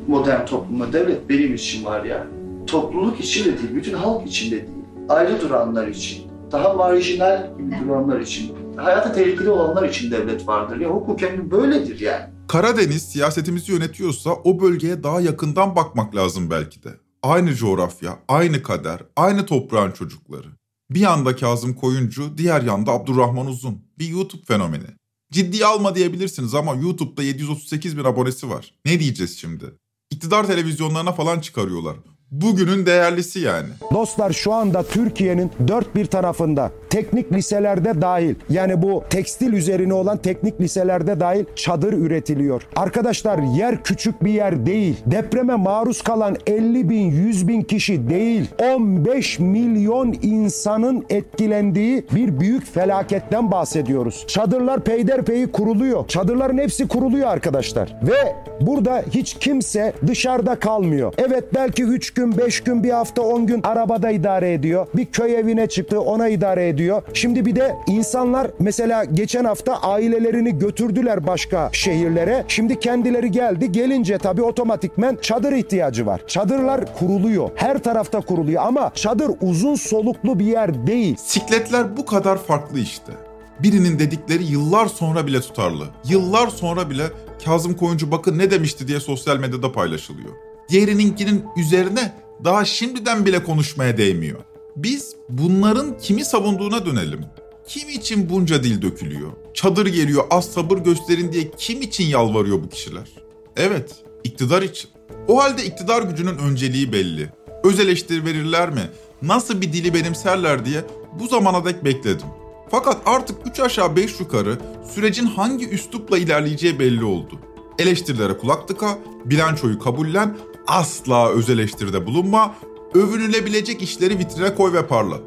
modern 0.07 0.47
toplumda 0.47 0.93
devlet 0.93 1.29
benim 1.29 1.55
için 1.55 1.85
var 1.85 2.05
ya. 2.05 2.27
Topluluk 2.67 3.21
için 3.21 3.45
de 3.45 3.59
değil, 3.59 3.75
bütün 3.75 3.93
halk 3.95 4.27
için 4.27 4.47
de 4.47 4.57
değil. 4.57 4.69
Ayrı 5.09 5.41
duranlar 5.41 5.89
için, 5.89 6.25
daha 6.53 6.73
marjinal 6.73 7.51
gibi 7.59 7.75
duranlar 7.85 8.21
için, 8.21 8.53
hayata 8.77 9.13
tehlikeli 9.13 9.51
olanlar 9.51 9.89
için 9.89 10.11
devlet 10.11 10.49
vardır. 10.49 10.81
Ya 10.81 10.89
hukuken 10.89 11.51
böyledir 11.51 12.01
yani. 12.01 12.25
Karadeniz 12.49 13.03
siyasetimizi 13.03 13.73
yönetiyorsa 13.73 14.31
o 14.31 14.61
bölgeye 14.61 15.03
daha 15.03 15.21
yakından 15.21 15.77
bakmak 15.77 16.17
lazım 16.17 16.51
belki 16.51 16.83
de. 16.83 16.89
Aynı 17.23 17.55
coğrafya, 17.55 18.19
aynı 18.29 18.63
kader, 18.63 19.01
aynı 19.17 19.47
toprağın 19.47 19.91
çocukları. 19.91 20.49
Bir 20.91 21.01
yanda 21.01 21.37
Kazım 21.37 21.75
Koyuncu, 21.75 22.39
diğer 22.39 22.63
yanda 22.63 22.93
Abdurrahman 22.93 23.47
Uzun. 23.47 23.83
Bir 23.99 24.09
YouTube 24.09 24.43
fenomeni. 24.45 24.87
Ciddiye 25.33 25.67
alma 25.67 25.95
diyebilirsiniz 25.95 26.55
ama 26.55 26.75
YouTube'da 26.75 27.23
738 27.23 27.99
bin 27.99 28.05
abonesi 28.05 28.51
var. 28.51 28.75
Ne 28.85 29.01
diyeceğiz 29.01 29.39
şimdi? 29.39 29.65
İktidar 30.11 30.47
televizyonlarına 30.47 31.13
falan 31.13 31.41
çıkarıyorlar. 31.41 31.97
Bugünün 32.31 32.87
değerlisi 32.87 33.41
yani. 33.41 33.69
Dostlar 33.95 34.33
şu 34.33 34.53
anda 34.53 34.83
Türkiye'nin 34.83 35.51
dört 35.69 35.95
bir 35.95 36.07
tarafında 36.07 36.71
teknik 36.91 37.33
liselerde 37.33 38.01
dahil 38.01 38.35
yani 38.51 38.83
bu 38.83 39.05
tekstil 39.11 39.53
üzerine 39.53 39.95
olan 39.95 40.19
teknik 40.19 40.61
liselerde 40.61 41.21
dahil 41.21 41.45
çadır 41.57 41.93
üretiliyor. 41.93 42.63
Arkadaşlar 42.77 43.39
yer 43.39 43.83
küçük 43.83 44.25
bir 44.25 44.33
yer 44.33 44.67
değil. 44.67 44.97
Depreme 45.07 45.55
maruz 45.55 46.03
kalan 46.03 46.37
50 46.47 46.89
bin 46.89 47.11
100 47.11 47.49
bin 47.49 47.63
kişi 47.63 48.09
değil 48.09 48.51
15 48.63 49.39
milyon 49.39 50.15
insanın 50.23 51.07
etkilendiği 51.11 52.07
bir 52.15 52.41
büyük 52.41 52.75
felaketten 52.75 53.51
bahsediyoruz. 53.51 54.25
Çadırlar 54.29 54.85
peyderpeyi 54.85 55.53
kuruluyor. 55.53 56.09
Çadırların 56.09 56.59
hepsi 56.59 56.89
kuruluyor 56.89 57.29
arkadaşlar. 57.29 57.97
Ve 58.03 58.37
burada 58.61 59.05
hiç 59.11 59.35
kimse 59.35 59.93
dışarıda 60.07 60.55
kalmıyor. 60.55 61.15
Evet 61.19 61.45
belki 61.55 61.83
3 62.15 62.17
gün, 62.17 62.39
5 62.39 62.61
gün, 62.61 62.85
bir 62.85 62.91
hafta, 62.91 63.23
10 63.23 63.47
gün 63.47 63.63
arabada 63.63 64.11
idare 64.11 64.53
ediyor. 64.53 64.87
Bir 64.95 65.07
köy 65.07 65.35
evine 65.35 65.67
çıktı 65.67 66.01
ona 66.01 66.29
idare 66.29 66.69
ediyor. 66.69 67.03
Şimdi 67.15 67.47
bir 67.47 67.57
de 67.57 67.75
insanlar 67.87 68.51
mesela 68.59 69.05
geçen 69.05 69.45
hafta 69.45 69.83
ailelerini 69.83 70.59
götürdüler 70.59 71.27
başka 71.27 71.71
şehirlere. 71.73 72.45
Şimdi 72.49 72.81
kendileri 72.81 73.31
geldi. 73.31 73.73
Gelince 73.73 74.19
tabii 74.19 74.43
otomatikmen 74.43 75.19
çadır 75.23 75.53
ihtiyacı 75.53 76.07
var. 76.07 76.23
Çadırlar 76.27 76.99
kuruluyor. 76.99 77.51
Her 77.55 77.83
tarafta 77.83 78.21
kuruluyor 78.21 78.63
ama 78.67 78.93
çadır 78.95 79.31
uzun 79.41 79.75
soluklu 79.75 80.39
bir 80.39 80.47
yer 80.47 80.87
değil. 80.87 81.17
Sikletler 81.17 81.97
bu 81.97 82.07
kadar 82.07 82.39
farklı 82.39 82.79
işte. 82.79 83.13
Birinin 83.61 83.99
dedikleri 83.99 84.45
yıllar 84.45 84.87
sonra 84.87 85.27
bile 85.27 85.41
tutarlı. 85.41 85.85
Yıllar 86.09 86.49
sonra 86.49 86.91
bile 86.91 87.05
Kazım 87.45 87.75
Koyuncu 87.75 88.11
bakın 88.11 88.39
ne 88.39 88.51
demişti 88.51 88.89
diye 88.89 89.01
sosyal 89.01 89.39
medyada 89.39 89.73
paylaşılıyor. 89.73 90.54
Diğerininkinin 90.69 91.45
üzerine 91.57 92.15
daha 92.45 92.65
şimdiden 92.65 93.27
bile 93.27 93.45
konuşmaya 93.45 93.99
değmiyor. 93.99 94.41
Biz 94.77 95.17
bunların 95.29 95.99
kimi 95.99 96.25
savunduğuna 96.25 96.87
dönelim. 96.87 97.21
Kim 97.67 97.89
için 97.89 98.29
bunca 98.29 98.63
dil 98.63 98.83
dökülüyor? 98.83 99.33
Çadır 99.55 99.87
geliyor, 99.87 100.25
az 100.31 100.45
sabır 100.45 100.79
gösterin 100.79 101.33
diye 101.33 101.51
kim 101.59 101.83
için 101.83 102.05
yalvarıyor 102.05 102.63
bu 102.63 102.69
kişiler? 102.69 103.09
Evet, 103.57 103.95
iktidar 104.25 104.63
için. 104.63 104.91
O 105.29 105.43
halde 105.43 105.65
iktidar 105.65 106.03
gücünün 106.03 106.39
önceliği 106.39 106.93
belli. 106.93 107.31
Öz 107.65 107.81
eleştiri 107.81 108.25
verirler 108.25 108.71
mi? 108.71 108.91
Nasıl 109.23 109.61
bir 109.61 109.73
dili 109.73 109.95
benimserler 109.95 110.65
diye 110.65 110.85
bu 111.21 111.29
zamana 111.29 111.65
dek 111.65 111.85
bekledim. 111.85 112.27
Fakat 112.71 113.03
artık 113.07 113.37
3 113.47 113.61
aşağı 113.61 113.97
5 113.97 114.21
yukarı 114.21 114.59
sürecin 114.95 115.27
hangi 115.27 115.69
üslupla 115.69 116.19
ilerleyeceği 116.19 116.79
belli 116.79 117.05
oldu. 117.05 117.39
Eleştirilere 117.79 118.37
kulak 118.39 118.69
tıka, 118.69 118.99
bilançoyu 119.25 119.79
kabullen, 119.79 120.37
asla 120.67 121.31
öz 121.31 121.51
eleştiride 121.51 122.07
bulunma, 122.07 122.55
övünülebilecek 122.95 123.83
işleri 123.83 124.19
vitrine 124.19 124.55
koy 124.55 124.73
ve 124.73 124.87
parlat. 124.87 125.23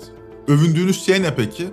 Övündüğünüz 0.47 1.05
şey 1.05 1.21
ne 1.21 1.35
peki? 1.35 1.67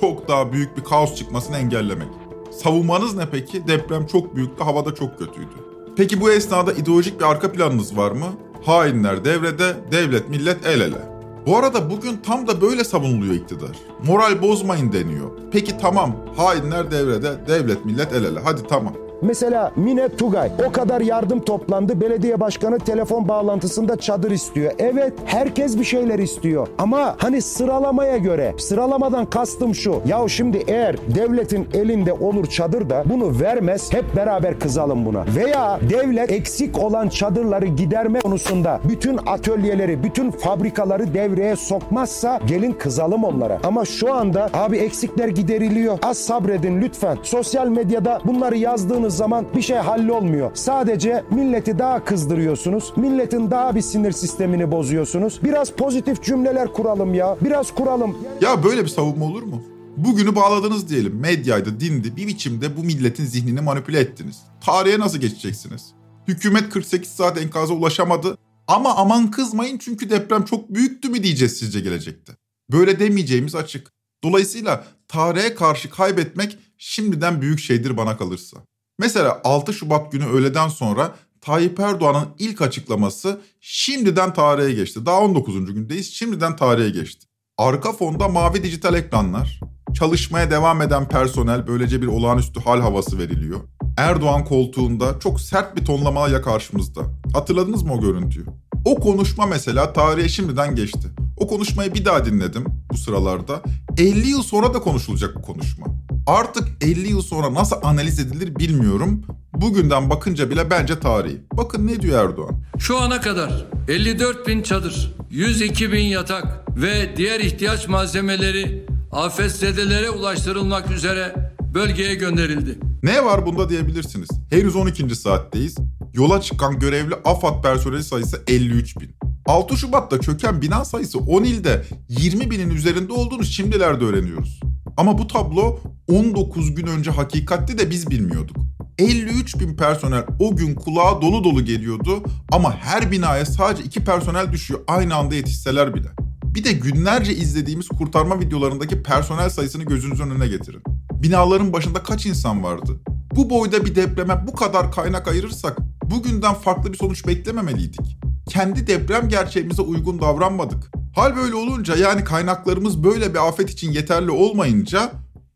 Çok 0.00 0.28
daha 0.28 0.52
büyük 0.52 0.76
bir 0.76 0.84
kaos 0.84 1.14
çıkmasını 1.14 1.56
engellemek. 1.56 2.08
Savunmanız 2.50 3.14
ne 3.14 3.26
peki? 3.30 3.66
Deprem 3.66 4.06
çok 4.06 4.36
büyüktü, 4.36 4.64
havada 4.64 4.94
çok 4.94 5.18
kötüydü. 5.18 5.54
Peki 5.96 6.20
bu 6.20 6.30
esnada 6.30 6.72
ideolojik 6.72 7.20
bir 7.20 7.24
arka 7.24 7.52
planınız 7.52 7.96
var 7.96 8.10
mı? 8.10 8.26
Hainler 8.64 9.24
devrede, 9.24 9.76
devlet 9.92 10.28
millet 10.28 10.66
el 10.66 10.80
ele. 10.80 11.10
Bu 11.46 11.56
arada 11.56 11.90
bugün 11.90 12.16
tam 12.16 12.48
da 12.48 12.60
böyle 12.60 12.84
savunuluyor 12.84 13.34
iktidar. 13.34 13.76
Moral 14.06 14.42
bozmayın 14.42 14.92
deniyor. 14.92 15.30
Peki 15.52 15.78
tamam, 15.78 16.16
hainler 16.36 16.90
devrede, 16.90 17.46
devlet 17.48 17.84
millet 17.84 18.12
el 18.12 18.24
ele. 18.24 18.40
Hadi 18.44 18.62
tamam. 18.68 18.94
Mesela 19.22 19.72
Mine 19.76 20.08
Tugay 20.08 20.50
o 20.68 20.72
kadar 20.72 21.00
yardım 21.00 21.40
toplandı. 21.40 22.00
Belediye 22.00 22.40
başkanı 22.40 22.78
telefon 22.78 23.28
bağlantısında 23.28 23.96
çadır 23.96 24.30
istiyor. 24.30 24.72
Evet 24.78 25.12
herkes 25.24 25.78
bir 25.78 25.84
şeyler 25.84 26.18
istiyor. 26.18 26.68
Ama 26.78 27.14
hani 27.18 27.42
sıralamaya 27.42 28.16
göre 28.16 28.54
sıralamadan 28.58 29.26
kastım 29.26 29.74
şu. 29.74 30.00
Ya 30.06 30.28
şimdi 30.28 30.64
eğer 30.68 30.96
devletin 31.14 31.68
elinde 31.74 32.12
olur 32.12 32.46
çadır 32.46 32.90
da 32.90 33.02
bunu 33.06 33.40
vermez 33.40 33.92
hep 33.92 34.16
beraber 34.16 34.58
kızalım 34.58 35.06
buna. 35.06 35.24
Veya 35.36 35.80
devlet 35.90 36.30
eksik 36.32 36.78
olan 36.78 37.08
çadırları 37.08 37.66
giderme 37.66 38.18
konusunda 38.20 38.80
bütün 38.88 39.18
atölyeleri, 39.26 40.02
bütün 40.02 40.30
fabrikaları 40.30 41.14
devreye 41.14 41.56
sokmazsa 41.56 42.40
gelin 42.46 42.72
kızalım 42.72 43.24
onlara. 43.24 43.58
Ama 43.64 43.84
şu 43.84 44.14
anda 44.14 44.50
abi 44.54 44.76
eksikler 44.76 45.28
gideriliyor. 45.28 45.98
Az 46.02 46.18
sabredin 46.18 46.80
lütfen. 46.80 47.18
Sosyal 47.22 47.68
medyada 47.68 48.20
bunları 48.24 48.56
yazdığınız 48.56 49.09
zaman 49.16 49.46
bir 49.56 49.62
şey 49.62 49.76
hallolmuyor. 49.76 50.50
Sadece 50.54 51.24
milleti 51.30 51.78
daha 51.78 52.04
kızdırıyorsunuz. 52.04 52.92
Milletin 52.96 53.50
daha 53.50 53.74
bir 53.74 53.80
sinir 53.80 54.12
sistemini 54.12 54.70
bozuyorsunuz. 54.70 55.40
Biraz 55.44 55.70
pozitif 55.70 56.22
cümleler 56.22 56.72
kuralım 56.72 57.14
ya. 57.14 57.36
Biraz 57.40 57.74
kuralım. 57.74 58.16
Ya 58.40 58.64
böyle 58.64 58.84
bir 58.84 58.88
savunma 58.88 59.24
olur 59.24 59.42
mu? 59.42 59.62
Bugünü 59.96 60.34
bağladınız 60.34 60.88
diyelim. 60.88 61.20
Medyaydı, 61.20 61.80
dindi. 61.80 62.16
Bir 62.16 62.26
biçimde 62.26 62.76
bu 62.76 62.84
milletin 62.84 63.24
zihnini 63.24 63.60
manipüle 63.60 64.00
ettiniz. 64.00 64.36
Tarihe 64.60 64.98
nasıl 64.98 65.18
geçeceksiniz? 65.18 65.94
Hükümet 66.28 66.70
48 66.70 67.10
saat 67.10 67.38
enkaza 67.38 67.74
ulaşamadı. 67.74 68.38
Ama 68.66 68.96
aman 68.96 69.30
kızmayın 69.30 69.78
çünkü 69.78 70.10
deprem 70.10 70.44
çok 70.44 70.74
büyüktü 70.74 71.08
mü 71.08 71.22
diyeceğiz 71.22 71.58
sizce 71.58 71.80
gelecekte. 71.80 72.32
Böyle 72.72 72.98
demeyeceğimiz 72.98 73.54
açık. 73.54 73.92
Dolayısıyla 74.24 74.84
tarihe 75.08 75.54
karşı 75.54 75.90
kaybetmek 75.90 76.58
şimdiden 76.78 77.40
büyük 77.40 77.58
şeydir 77.58 77.96
bana 77.96 78.16
kalırsa. 78.16 78.56
Mesela 79.00 79.40
6 79.44 79.72
Şubat 79.72 80.12
günü 80.12 80.26
öğleden 80.26 80.68
sonra 80.68 81.14
Tayyip 81.40 81.80
Erdoğan'ın 81.80 82.28
ilk 82.38 82.62
açıklaması 82.62 83.40
şimdiden 83.60 84.32
tarihe 84.34 84.72
geçti. 84.72 85.06
Daha 85.06 85.20
19. 85.20 85.74
gündeyiz 85.74 86.12
şimdiden 86.12 86.56
tarihe 86.56 86.90
geçti. 86.90 87.26
Arka 87.58 87.92
fonda 87.92 88.28
mavi 88.28 88.62
dijital 88.62 88.94
ekranlar, 88.94 89.60
çalışmaya 89.94 90.50
devam 90.50 90.82
eden 90.82 91.08
personel 91.08 91.66
böylece 91.66 92.02
bir 92.02 92.06
olağanüstü 92.06 92.60
hal 92.60 92.80
havası 92.80 93.18
veriliyor. 93.18 93.60
Erdoğan 93.96 94.44
koltuğunda 94.44 95.20
çok 95.20 95.40
sert 95.40 95.76
bir 95.76 95.84
tonlamayla 95.84 96.42
karşımızda. 96.42 97.00
Hatırladınız 97.32 97.82
mı 97.82 97.92
o 97.92 98.00
görüntüyü? 98.00 98.46
O 98.84 98.94
konuşma 98.94 99.46
mesela 99.46 99.92
tarihe 99.92 100.28
şimdiden 100.28 100.74
geçti. 100.74 101.08
O 101.36 101.46
konuşmayı 101.46 101.94
bir 101.94 102.04
daha 102.04 102.24
dinledim 102.24 102.64
bu 102.92 102.96
sıralarda. 102.96 103.62
50 103.98 104.28
yıl 104.28 104.42
sonra 104.42 104.74
da 104.74 104.80
konuşulacak 104.80 105.36
bu 105.36 105.42
konuşma. 105.42 105.99
Artık 106.30 106.68
50 106.80 107.08
yıl 107.08 107.22
sonra 107.22 107.54
nasıl 107.54 107.76
analiz 107.82 108.18
edilir 108.18 108.56
bilmiyorum. 108.56 109.22
Bugünden 109.54 110.10
bakınca 110.10 110.50
bile 110.50 110.70
bence 110.70 111.00
tarihi. 111.00 111.40
Bakın 111.52 111.86
ne 111.86 112.02
diyor 112.02 112.24
Erdoğan. 112.24 112.56
Şu 112.78 112.98
ana 112.98 113.20
kadar 113.20 113.66
54 113.88 114.46
bin 114.46 114.62
çadır, 114.62 115.14
102 115.30 115.92
bin 115.92 116.04
yatak 116.04 116.68
ve 116.76 117.16
diğer 117.16 117.40
ihtiyaç 117.40 117.88
malzemeleri 117.88 118.86
afetzedelere 119.12 120.10
ulaştırılmak 120.10 120.90
üzere 120.90 121.52
bölgeye 121.74 122.14
gönderildi. 122.14 122.78
Ne 123.02 123.24
var 123.24 123.46
bunda 123.46 123.68
diyebilirsiniz. 123.68 124.28
Henüz 124.50 124.76
12. 124.76 125.16
saatteyiz. 125.16 125.76
Yola 126.14 126.40
çıkan 126.40 126.78
görevli 126.78 127.14
AFAD 127.24 127.62
personeli 127.62 128.04
sayısı 128.04 128.42
53 128.46 129.00
bin. 129.00 129.16
6 129.46 129.76
Şubat'ta 129.76 130.20
çöken 130.20 130.62
bina 130.62 130.84
sayısı 130.84 131.18
10 131.18 131.44
ilde 131.44 131.84
20 132.08 132.50
binin 132.50 132.70
üzerinde 132.70 133.12
olduğunu 133.12 133.44
şimdilerde 133.44 134.04
öğreniyoruz. 134.04 134.60
Ama 135.00 135.18
bu 135.18 135.26
tablo 135.26 135.78
19 136.08 136.74
gün 136.74 136.86
önce 136.86 137.10
hakikatti 137.10 137.78
de 137.78 137.90
biz 137.90 138.10
bilmiyorduk. 138.10 138.56
53 138.98 139.60
bin 139.60 139.76
personel 139.76 140.24
o 140.40 140.56
gün 140.56 140.74
kulağa 140.74 141.22
dolu 141.22 141.44
dolu 141.44 141.64
geliyordu 141.64 142.22
ama 142.52 142.76
her 142.76 143.10
binaya 143.10 143.46
sadece 143.46 143.82
iki 143.82 144.04
personel 144.04 144.52
düşüyor 144.52 144.80
aynı 144.86 145.14
anda 145.14 145.34
yetişseler 145.34 145.94
bile. 145.94 146.08
Bir 146.44 146.64
de 146.64 146.72
günlerce 146.72 147.34
izlediğimiz 147.34 147.88
kurtarma 147.88 148.40
videolarındaki 148.40 149.02
personel 149.02 149.50
sayısını 149.50 149.82
gözünüzün 149.82 150.30
önüne 150.30 150.48
getirin. 150.48 150.82
Binaların 151.12 151.72
başında 151.72 152.02
kaç 152.02 152.26
insan 152.26 152.64
vardı? 152.64 153.00
Bu 153.34 153.50
boyda 153.50 153.84
bir 153.84 153.94
depreme 153.94 154.46
bu 154.46 154.52
kadar 154.52 154.92
kaynak 154.92 155.28
ayırırsak 155.28 155.78
bugünden 156.04 156.54
farklı 156.54 156.92
bir 156.92 156.98
sonuç 156.98 157.26
beklememeliydik. 157.26 158.18
Kendi 158.48 158.86
deprem 158.86 159.28
gerçeğimize 159.28 159.82
uygun 159.82 160.20
davranmadık. 160.20 160.99
Hal 161.14 161.36
böyle 161.36 161.54
olunca 161.54 161.96
yani 161.96 162.24
kaynaklarımız 162.24 163.04
böyle 163.04 163.34
bir 163.34 163.48
afet 163.48 163.70
için 163.70 163.92
yeterli 163.92 164.30
olmayınca 164.30 165.12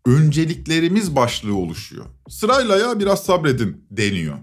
önceliklerimiz 0.06 1.16
başlığı 1.16 1.54
oluşuyor. 1.56 2.06
Sırayla 2.28 2.78
ya 2.78 3.00
biraz 3.00 3.24
sabredin 3.24 3.86
deniyor. 3.90 4.38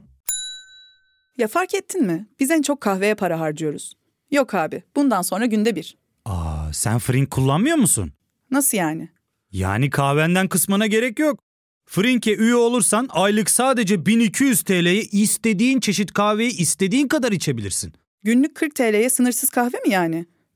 Ya 1.37 1.47
fark 1.47 1.73
ettin 1.73 2.03
mi? 2.05 2.27
Biz 2.39 2.51
en 2.51 2.61
çok 2.61 2.81
kahveye 2.81 3.15
para 3.15 3.39
harcıyoruz. 3.39 3.93
Yok 4.31 4.53
abi, 4.53 4.83
bundan 4.95 5.21
sonra 5.21 5.45
günde 5.45 5.75
bir. 5.75 5.97
Aa, 6.25 6.73
sen 6.73 6.99
Frink 6.99 7.31
kullanmıyor 7.31 7.77
musun? 7.77 8.11
Nasıl 8.51 8.77
yani? 8.77 9.09
Yani 9.51 9.89
kahvenden 9.89 10.47
kısmına 10.47 10.87
gerek 10.87 11.19
yok. 11.19 11.39
Frink'e 11.85 12.35
üye 12.35 12.55
olursan 12.55 13.07
aylık 13.11 13.49
sadece 13.49 14.05
1200 14.05 14.61
TL'ye 14.63 15.01
istediğin 15.01 15.79
çeşit 15.79 16.13
kahveyi 16.13 16.57
istediğin 16.57 17.07
kadar 17.07 17.31
içebilirsin. 17.31 17.93
Günlük 18.23 18.55
40 18.55 18.75
TL'ye 18.75 19.09
sınırsız 19.09 19.49
kahve 19.49 19.77
mi 19.77 19.89
yani? 19.89 20.25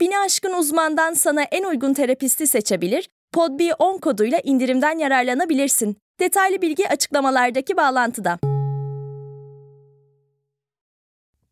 Bini 0.00 0.18
aşkın 0.18 0.52
uzmandan 0.52 1.14
sana 1.14 1.42
en 1.42 1.64
uygun 1.64 1.94
terapisti 1.94 2.46
seçebilir, 2.46 3.08
PodB10 3.34 4.00
koduyla 4.00 4.40
indirimden 4.44 4.98
yararlanabilirsin. 4.98 5.96
Detaylı 6.20 6.62
bilgi 6.62 6.88
açıklamalardaki 6.88 7.76
bağlantıda. 7.76 8.38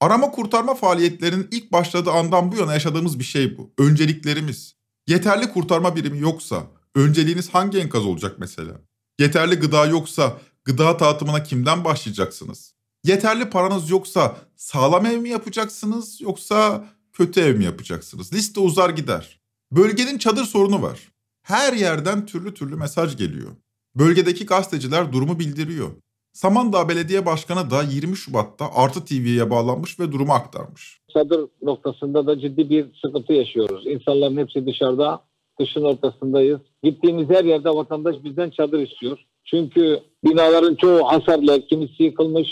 Arama 0.00 0.31
kurtarma 0.31 0.75
faaliyetlerinin 0.75 1.49
ilk 1.50 1.73
başladığı 1.73 2.11
andan 2.11 2.52
bu 2.52 2.57
yana 2.57 2.73
yaşadığımız 2.73 3.19
bir 3.19 3.25
şey 3.25 3.59
bu. 3.59 3.71
Önceliklerimiz. 3.78 4.75
Yeterli 5.07 5.52
kurtarma 5.52 5.97
birimi 5.97 6.19
yoksa 6.19 6.62
önceliğiniz 6.95 7.55
hangi 7.55 7.78
enkaz 7.78 8.07
olacak 8.07 8.37
mesela? 8.38 8.73
Yeterli 9.19 9.55
gıda 9.55 9.87
yoksa 9.87 10.38
gıda 10.64 10.99
dağıtımına 10.99 11.43
kimden 11.43 11.85
başlayacaksınız? 11.85 12.75
Yeterli 13.05 13.50
paranız 13.50 13.90
yoksa 13.90 14.37
sağlam 14.57 15.07
ev 15.07 15.19
mi 15.19 15.28
yapacaksınız 15.28 16.21
yoksa 16.21 16.85
kötü 17.19 17.41
ev 17.41 17.57
mi 17.57 17.65
yapacaksınız? 17.65 18.35
Liste 18.35 18.61
uzar 18.61 18.91
gider. 18.91 19.41
Bölgenin 19.73 20.19
çadır 20.19 20.45
sorunu 20.45 20.83
var. 20.83 20.99
Her 21.43 21.73
yerden 21.73 22.27
türlü 22.27 22.55
türlü 22.55 22.77
mesaj 22.77 23.17
geliyor. 23.17 23.51
Bölgedeki 23.95 24.47
gazeteciler 24.47 25.13
durumu 25.13 25.39
bildiriyor. 25.39 25.89
Samandağ 26.33 26.89
Belediye 26.89 27.27
Başkanı 27.27 27.71
da 27.71 27.83
20 27.83 28.17
Şubat'ta 28.17 28.65
Artı 28.75 29.05
TV'ye 29.05 29.51
bağlanmış 29.51 30.01
ve 30.01 30.13
durumu 30.13 30.33
aktarmış. 30.33 31.01
Çadır 31.13 31.49
noktasında 31.63 32.27
da 32.27 32.41
ciddi 32.41 32.71
bir 32.71 32.87
sıkıntı 33.05 33.33
yaşıyoruz. 33.33 33.87
İnsanların 33.87 34.37
hepsi 34.37 34.67
dışarıda, 34.67 35.21
kışın 35.59 35.83
ortasındayız. 35.83 36.61
Gittiğimiz 36.83 37.31
her 37.31 37.45
yerde 37.45 37.69
vatandaş 37.69 38.17
bizden 38.25 38.51
çadır 38.51 38.79
istiyor. 38.89 39.19
Çünkü 39.45 40.01
binaların 40.25 40.75
çoğu 40.75 41.05
hasarlı, 41.13 41.67
kimisi 41.67 42.03
yıkılmış. 42.03 42.49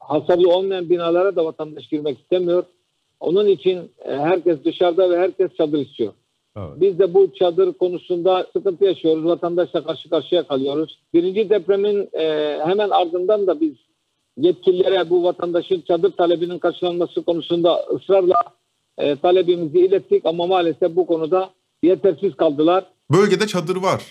Hasarlı 0.00 0.48
olmayan 0.48 0.90
binalara 0.90 1.36
da 1.36 1.44
vatandaş 1.44 1.88
girmek 1.88 2.20
istemiyor. 2.20 2.64
Onun 3.24 3.46
için 3.46 3.90
e, 4.04 4.12
herkes 4.12 4.64
dışarıda 4.64 5.10
ve 5.10 5.18
herkes 5.18 5.56
çadır 5.56 5.78
istiyor. 5.78 6.12
Evet. 6.56 6.68
Biz 6.76 6.98
de 6.98 7.14
bu 7.14 7.34
çadır 7.38 7.72
konusunda 7.72 8.46
sıkıntı 8.52 8.84
yaşıyoruz. 8.84 9.24
Vatandaşla 9.24 9.84
karşı 9.84 10.10
karşıya 10.10 10.46
kalıyoruz. 10.46 10.98
Birinci 11.14 11.50
depremin 11.50 12.08
e, 12.12 12.58
hemen 12.64 12.90
ardından 12.90 13.46
da 13.46 13.60
biz 13.60 13.74
yetkililere 14.36 15.10
bu 15.10 15.24
vatandaşın 15.24 15.80
çadır 15.80 16.12
talebinin 16.12 16.58
karşılanması 16.58 17.22
konusunda 17.22 17.86
ısrarla 17.94 18.36
e, 18.98 19.16
talebimizi 19.16 19.78
ilettik 19.78 20.26
ama 20.26 20.46
maalesef 20.46 20.96
bu 20.96 21.06
konuda 21.06 21.50
yetersiz 21.82 22.36
kaldılar. 22.36 22.84
Bölgede 23.10 23.46
çadır 23.46 23.76
var. 23.76 24.02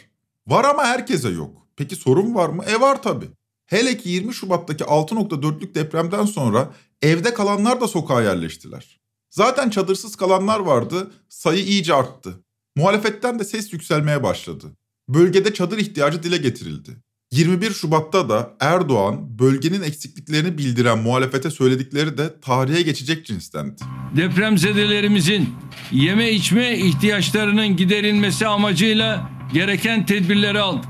Var 0.48 0.66
ama 0.74 0.84
herkese 0.84 1.30
yok. 1.30 1.52
Peki 1.78 1.96
sorun 1.96 2.36
var 2.36 2.50
mı? 2.50 2.64
E 2.78 2.82
var 2.82 3.02
tabii. 3.02 3.30
Hele 3.66 3.98
ki 3.98 4.10
20 4.10 4.34
Şubat'taki 4.34 4.84
6.4'lük 4.84 5.76
depremden 5.76 6.26
sonra 6.26 6.68
evde 7.02 7.34
kalanlar 7.34 7.82
da 7.82 7.88
sokağa 7.88 8.22
yerleştiler. 8.22 9.03
Zaten 9.34 9.70
çadırsız 9.70 10.16
kalanlar 10.16 10.60
vardı, 10.60 11.12
sayı 11.30 11.64
iyice 11.64 11.94
arttı. 11.94 12.44
Muhalefetten 12.76 13.40
de 13.40 13.44
ses 13.44 13.74
yükselmeye 13.74 14.24
başladı. 14.24 14.66
Bölgede 15.10 15.54
çadır 15.54 15.78
ihtiyacı 15.78 16.24
dile 16.24 16.38
getirildi. 16.38 16.92
21 17.32 17.72
Şubat'ta 17.72 18.30
da 18.30 18.54
Erdoğan 18.60 19.40
bölgenin 19.40 19.82
eksikliklerini 19.82 20.58
bildiren 20.58 20.98
muhalefete 20.98 21.50
söyledikleri 21.50 22.18
de 22.18 22.40
tarihe 22.42 22.82
geçecek 22.82 23.26
cinstendi. 23.26 23.82
Depremzedelerimizin 24.16 25.50
yeme 25.92 26.32
içme 26.32 26.78
ihtiyaçlarının 26.78 27.78
giderilmesi 27.78 28.48
amacıyla 28.48 29.30
gereken 29.54 30.06
tedbirleri 30.06 30.60
aldık. 30.60 30.90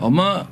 Ama 0.00 0.46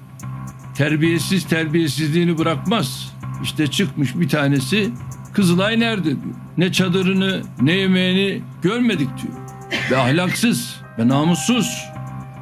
terbiyesiz 0.77 1.49
terbiyesizliğini 1.49 2.39
bırakmaz. 2.39 3.13
İşte 3.43 3.67
çıkmış 3.67 4.17
bir 4.17 4.29
tanesi 4.29 4.91
Kızılay 5.33 5.81
nerede 5.81 6.05
diyor. 6.05 6.35
Ne 6.59 6.73
çadırını 6.73 7.43
ne 7.61 7.73
yemeğini 7.73 8.43
görmedik 8.63 9.09
diyor. 9.23 9.35
Ve 9.91 9.99
ahlaksız 9.99 10.77
ve 10.99 11.09
namussuz 11.09 11.85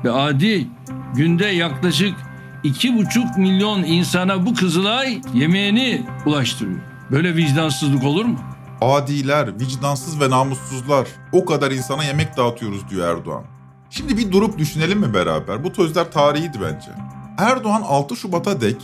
ve 0.04 0.10
adi 0.10 0.68
günde 1.14 1.46
yaklaşık 1.46 2.14
iki 2.62 2.96
buçuk 2.96 3.38
milyon 3.38 3.82
insana 3.82 4.46
bu 4.46 4.54
Kızılay 4.54 5.20
yemeğini 5.34 6.06
ulaştırıyor. 6.26 6.80
Böyle 7.10 7.36
vicdansızlık 7.36 8.04
olur 8.04 8.24
mu? 8.24 8.38
Adiler, 8.80 9.60
vicdansız 9.60 10.20
ve 10.20 10.30
namussuzlar. 10.30 11.06
O 11.32 11.44
kadar 11.44 11.70
insana 11.70 12.04
yemek 12.04 12.36
dağıtıyoruz 12.36 12.88
diyor 12.90 13.16
Erdoğan. 13.16 13.44
Şimdi 13.90 14.16
bir 14.18 14.32
durup 14.32 14.58
düşünelim 14.58 14.98
mi 15.00 15.14
beraber? 15.14 15.64
Bu 15.64 15.70
sözler 15.70 16.12
tarihiydi 16.12 16.58
bence. 16.62 16.90
Erdoğan 17.38 17.82
6 17.82 18.16
Şubat'a 18.16 18.60
dek 18.60 18.76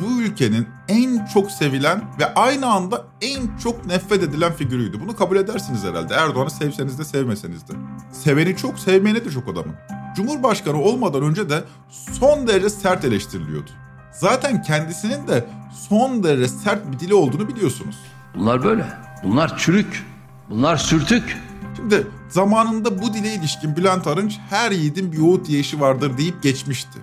bu 0.00 0.22
ülkenin 0.22 0.68
en 0.88 1.26
çok 1.26 1.50
sevilen 1.50 2.02
ve 2.20 2.34
aynı 2.34 2.66
anda 2.66 3.04
en 3.20 3.56
çok 3.62 3.86
nefret 3.86 4.22
edilen 4.22 4.52
figürüydü. 4.52 5.00
Bunu 5.00 5.16
kabul 5.16 5.36
edersiniz 5.36 5.84
herhalde. 5.84 6.14
Erdoğan'ı 6.14 6.50
sevseniz 6.50 6.98
de 6.98 7.04
sevmeseniz 7.04 7.68
de. 7.68 7.72
Seveni 8.12 8.56
çok, 8.56 8.78
sevmeyeni 8.78 9.24
de 9.24 9.30
çok 9.30 9.48
adamın. 9.48 9.74
Cumhurbaşkanı 10.16 10.80
olmadan 10.82 11.22
önce 11.22 11.50
de 11.50 11.64
son 12.12 12.48
derece 12.48 12.70
sert 12.70 13.04
eleştiriliyordu. 13.04 13.70
Zaten 14.12 14.62
kendisinin 14.62 15.28
de 15.28 15.44
son 15.88 16.22
derece 16.22 16.48
sert 16.48 16.92
bir 16.92 16.98
dili 16.98 17.14
olduğunu 17.14 17.48
biliyorsunuz. 17.48 17.96
Bunlar 18.34 18.64
böyle. 18.64 18.86
Bunlar 19.24 19.58
çürük. 19.58 20.06
Bunlar 20.50 20.76
sürtük. 20.76 21.36
Şimdi 21.76 22.06
zamanında 22.28 23.02
bu 23.02 23.14
dile 23.14 23.34
ilişkin 23.34 23.76
Bülent 23.76 24.06
Arınç 24.06 24.38
her 24.50 24.70
yiğidin 24.70 25.12
bir 25.12 25.18
yoğurt 25.18 25.48
yiyişi 25.48 25.80
vardır 25.80 26.18
deyip 26.18 26.42
geçmişti. 26.42 26.98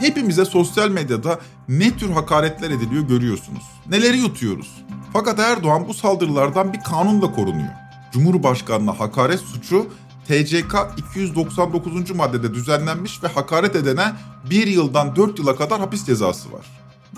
Hepimize 0.00 0.44
sosyal 0.44 0.88
medyada 0.88 1.40
ne 1.68 1.96
tür 1.96 2.10
hakaretler 2.10 2.70
ediliyor 2.70 3.02
görüyorsunuz. 3.02 3.62
Neleri 3.90 4.18
yutuyoruz. 4.18 4.84
Fakat 5.12 5.38
Erdoğan 5.38 5.88
bu 5.88 5.94
saldırılardan 5.94 6.72
bir 6.72 6.80
kanunla 6.80 7.32
korunuyor. 7.32 7.72
Cumhurbaşkanına 8.12 9.00
hakaret 9.00 9.40
suçu 9.40 9.86
TCK 10.28 10.74
299. 10.96 12.10
maddede 12.10 12.54
düzenlenmiş 12.54 13.22
ve 13.22 13.28
hakaret 13.28 13.76
edene 13.76 14.12
1 14.50 14.66
yıldan 14.66 15.16
4 15.16 15.38
yıla 15.38 15.56
kadar 15.56 15.80
hapis 15.80 16.06
cezası 16.06 16.52
var. 16.52 16.66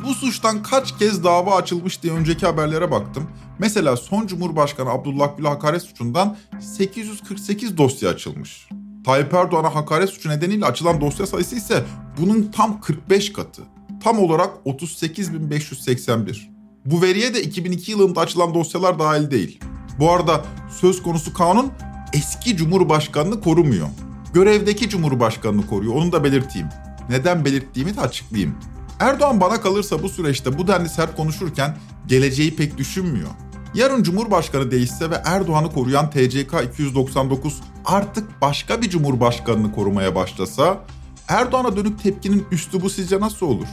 Bu 0.02 0.14
suçtan 0.14 0.62
kaç 0.62 0.98
kez 0.98 1.24
dava 1.24 1.56
açılmış 1.56 2.02
diye 2.02 2.12
önceki 2.12 2.46
haberlere 2.46 2.90
baktım. 2.90 3.30
Mesela 3.58 3.96
son 3.96 4.26
Cumhurbaşkanı 4.26 4.90
Abdullah 4.90 5.36
Gül'e 5.36 5.48
hakaret 5.48 5.82
suçundan 5.82 6.36
848 6.60 7.78
dosya 7.78 8.10
açılmış. 8.10 8.68
Tayyip 9.04 9.34
Erdoğan'a 9.34 9.74
hakaret 9.74 10.10
suçu 10.10 10.28
nedeniyle 10.28 10.66
açılan 10.66 11.00
dosya 11.00 11.26
sayısı 11.26 11.56
ise 11.56 11.84
bunun 12.20 12.50
tam 12.56 12.80
45 12.80 13.32
katı. 13.32 13.62
Tam 14.02 14.18
olarak 14.18 14.50
38.581. 14.66 16.48
Bu 16.84 17.02
veriye 17.02 17.34
de 17.34 17.42
2002 17.42 17.90
yılında 17.90 18.20
açılan 18.20 18.54
dosyalar 18.54 18.98
dahil 18.98 19.30
değil. 19.30 19.60
Bu 19.98 20.10
arada 20.10 20.44
söz 20.80 21.02
konusu 21.02 21.34
kanun 21.34 21.72
eski 22.12 22.56
Cumhurbaşkanını 22.56 23.40
korumuyor. 23.40 23.88
Görevdeki 24.34 24.88
Cumhurbaşkanını 24.88 25.66
koruyor. 25.66 25.94
Onu 25.94 26.12
da 26.12 26.24
belirteyim. 26.24 26.68
Neden 27.08 27.44
belirttiğimi 27.44 27.96
de 27.96 28.00
açıklayayım. 28.00 28.54
Erdoğan 29.00 29.40
bana 29.40 29.60
kalırsa 29.60 30.02
bu 30.02 30.08
süreçte 30.08 30.58
bu 30.58 30.68
denli 30.68 30.88
sert 30.88 31.16
konuşurken 31.16 31.76
geleceği 32.06 32.56
pek 32.56 32.78
düşünmüyor. 32.78 33.30
Yarın 33.74 34.02
Cumhurbaşkanı 34.02 34.70
değişse 34.70 35.10
ve 35.10 35.22
Erdoğan'ı 35.24 35.72
koruyan 35.72 36.10
TCK 36.10 36.54
299 36.72 37.60
artık 37.84 38.40
başka 38.40 38.82
bir 38.82 38.90
cumhurbaşkanını 38.90 39.72
korumaya 39.72 40.14
başlasa 40.14 40.84
Erdoğan'a 41.28 41.76
dönük 41.76 42.02
tepkinin 42.02 42.46
üstü 42.52 42.82
bu 42.82 42.90
sizce 42.90 43.20
nasıl 43.20 43.46
olur? 43.46 43.66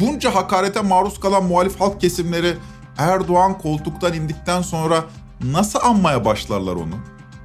Bunca 0.00 0.34
hakarete 0.34 0.80
maruz 0.80 1.20
kalan 1.20 1.44
muhalif 1.44 1.80
halk 1.80 2.00
kesimleri 2.00 2.56
Erdoğan 2.98 3.58
koltuktan 3.58 4.14
indikten 4.14 4.62
sonra 4.62 5.04
nasıl 5.42 5.78
anmaya 5.82 6.24
başlarlar 6.24 6.74
onu? 6.74 6.94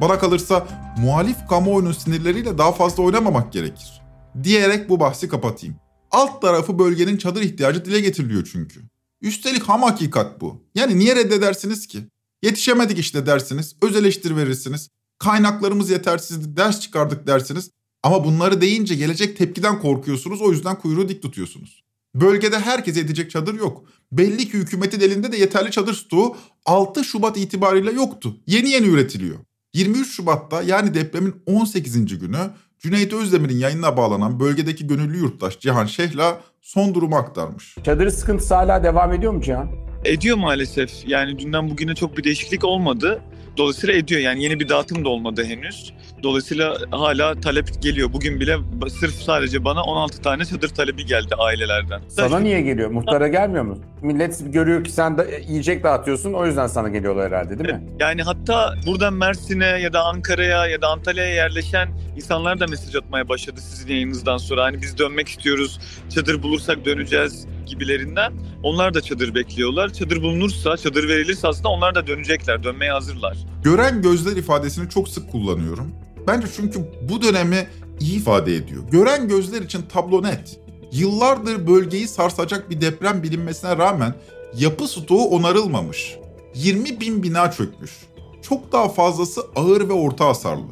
Bana 0.02 0.20
kalırsa 0.20 0.68
muhalif 0.98 1.48
kamuoyunun 1.50 1.92
sinirleriyle 1.92 2.58
daha 2.58 2.72
fazla 2.72 3.04
oynamamak 3.04 3.54
gerekir. 3.54 4.02
Diyerek 4.44 4.90
bu 4.90 5.00
bahsi 5.00 5.28
kapatayım. 5.28 5.76
Alt 6.12 6.42
tarafı 6.42 6.80
bölgenin 6.80 7.18
çadır 7.18 7.42
ihtiyacı 7.42 7.86
dile 7.86 8.00
getiriliyor 8.00 8.50
çünkü. 8.52 8.82
Üstelik 9.22 9.64
ham 9.64 9.84
hakikat 9.84 10.42
bu. 10.42 10.64
Yani 10.76 11.00
niye 11.00 11.16
reddedersiniz 11.16 11.88
ki? 11.88 12.00
Yetişemedik 12.44 13.00
işte 13.00 13.26
dersiniz, 13.26 13.76
öz 13.82 13.96
eleştiri 13.96 14.36
verirsiniz. 14.36 14.90
Kaynaklarımız 15.20 15.90
yetersizdi, 15.90 16.58
ders 16.58 16.80
çıkardık 16.80 17.28
dersiniz. 17.28 17.72
Ama 18.04 18.26
bunları 18.26 18.62
deyince 18.62 18.96
gelecek 18.96 19.38
tepkiden 19.38 19.80
korkuyorsunuz, 19.80 20.42
o 20.42 20.52
yüzden 20.52 20.76
kuyruğu 20.76 21.10
dik 21.10 21.22
tutuyorsunuz. 21.22 21.84
Bölgede 22.16 22.60
herkese 22.60 23.00
edecek 23.00 23.32
çadır 23.32 23.60
yok. 23.60 23.84
Belli 24.12 24.50
ki 24.50 24.54
hükümetin 24.54 25.00
elinde 25.00 25.32
de 25.32 25.38
yeterli 25.38 25.72
çadır 25.72 25.94
stoğu 25.94 26.38
6 26.66 27.04
Şubat 27.04 27.38
itibariyle 27.38 27.92
yoktu. 27.92 28.36
Yeni 28.48 28.70
yeni 28.70 28.88
üretiliyor. 28.88 29.38
23 29.74 30.16
Şubat'ta 30.16 30.62
yani 30.62 30.94
depremin 30.94 31.36
18. 31.46 32.20
günü 32.20 32.38
Cüneyt 32.80 33.14
Özdemir'in 33.14 33.58
yayınına 33.58 33.98
bağlanan 33.98 34.40
bölgedeki 34.40 34.88
gönüllü 34.88 35.18
yurttaş 35.18 35.60
Cihan 35.60 35.86
Şehla 35.86 36.42
son 36.62 36.94
durumu 36.94 37.16
aktarmış. 37.16 37.76
Çadır 37.84 38.10
sıkıntısı 38.10 38.56
hala 38.56 38.84
devam 38.84 39.14
ediyor 39.14 39.34
mu 39.34 39.42
Cihan? 39.42 39.70
Ediyor 40.06 40.38
maalesef. 40.38 40.92
Yani 41.08 41.40
dünden 41.40 41.70
bugüne 41.70 41.96
çok 41.96 42.18
bir 42.18 42.24
değişiklik 42.24 42.66
olmadı. 42.66 43.22
Dolayısıyla 43.60 43.96
ediyor. 43.96 44.22
Yani 44.22 44.44
yeni 44.44 44.60
bir 44.60 44.70
dağıtım 44.70 45.06
da 45.06 45.10
olmadı 45.10 45.46
henüz. 45.46 45.94
Dolayısıyla 46.24 46.78
hala 46.92 47.42
talep 47.42 47.82
geliyor. 47.82 48.14
Bugün 48.14 48.40
bile 48.40 48.58
sırf 49.00 49.14
sadece 49.14 49.66
bana 49.66 49.84
16 49.84 50.22
tane 50.22 50.46
çadır 50.46 50.70
talebi 50.70 51.06
geldi 51.06 51.36
ailelerden. 51.38 52.02
Sana 52.08 52.40
niye 52.40 52.62
geliyor? 52.62 52.90
Muhtara 52.90 53.28
gelmiyor 53.28 53.64
mu? 53.64 53.78
Millet 54.02 54.54
görüyor 54.54 54.84
ki 54.84 54.92
sen 54.92 55.18
de 55.18 55.44
yiyecek 55.48 55.84
dağıtıyorsun 55.84 56.34
o 56.34 56.46
yüzden 56.46 56.68
sana 56.68 56.90
geliyorlar 56.90 57.32
herhalde 57.32 57.60
değil 57.60 57.70
mi? 57.70 57.84
Yani 58.00 58.24
hatta 58.24 58.74
buradan 58.88 59.14
Mersin'e 59.14 59.66
ya 59.66 59.94
da 59.94 60.04
Ankara'ya 60.04 60.68
ya 60.68 60.82
da 60.82 60.88
Antalya'ya 60.88 61.34
yerleşen 61.34 61.90
insanlar 62.16 62.60
da 62.60 62.68
mesaj 62.68 62.96
atmaya 62.96 63.30
başladı 63.30 63.62
sizin 63.62 63.94
yayınınızdan 63.94 64.38
sonra. 64.38 64.64
Hani 64.64 64.82
biz 64.82 64.98
dönmek 64.98 65.28
istiyoruz, 65.28 65.80
çadır 66.10 66.44
bulursak 66.44 66.86
döneceğiz 66.86 67.48
gibilerinden. 67.70 68.34
Onlar 68.64 68.94
da 68.94 69.02
çadır 69.02 69.36
bekliyorlar. 69.36 69.94
Çadır 69.94 70.22
bulunursa, 70.22 70.78
çadır 70.78 71.08
verilirse 71.08 71.48
aslında 71.48 71.70
onlar 71.70 71.96
da 71.96 72.08
dönecekler, 72.08 72.64
dönmeye 72.64 72.92
hazırlar. 72.92 73.38
Gören 73.64 74.02
gözler 74.02 74.38
ifadesini 74.38 74.90
çok 74.90 75.10
sık 75.10 75.32
kullanıyorum. 75.32 75.92
Bence 76.28 76.48
çünkü 76.56 76.80
bu 77.10 77.22
dönemi 77.22 77.68
iyi 78.00 78.18
ifade 78.18 78.56
ediyor. 78.56 78.84
Gören 78.92 79.28
gözler 79.28 79.62
için 79.62 79.82
tablo 79.82 80.24
net. 80.24 80.60
Yıllardır 80.92 81.68
bölgeyi 81.68 82.08
sarsacak 82.08 82.70
bir 82.70 82.82
deprem 82.82 83.24
bilinmesine 83.24 83.78
rağmen 83.78 84.14
yapı 84.58 84.88
stoğu 84.88 85.26
onarılmamış. 85.30 86.16
20 86.56 87.00
bin 87.00 87.24
bina 87.24 87.52
çökmüş. 87.52 87.92
Çok 88.42 88.72
daha 88.72 88.90
fazlası 88.90 89.42
ağır 89.56 89.90
ve 89.90 89.94
orta 89.94 90.26
hasarlı. 90.26 90.66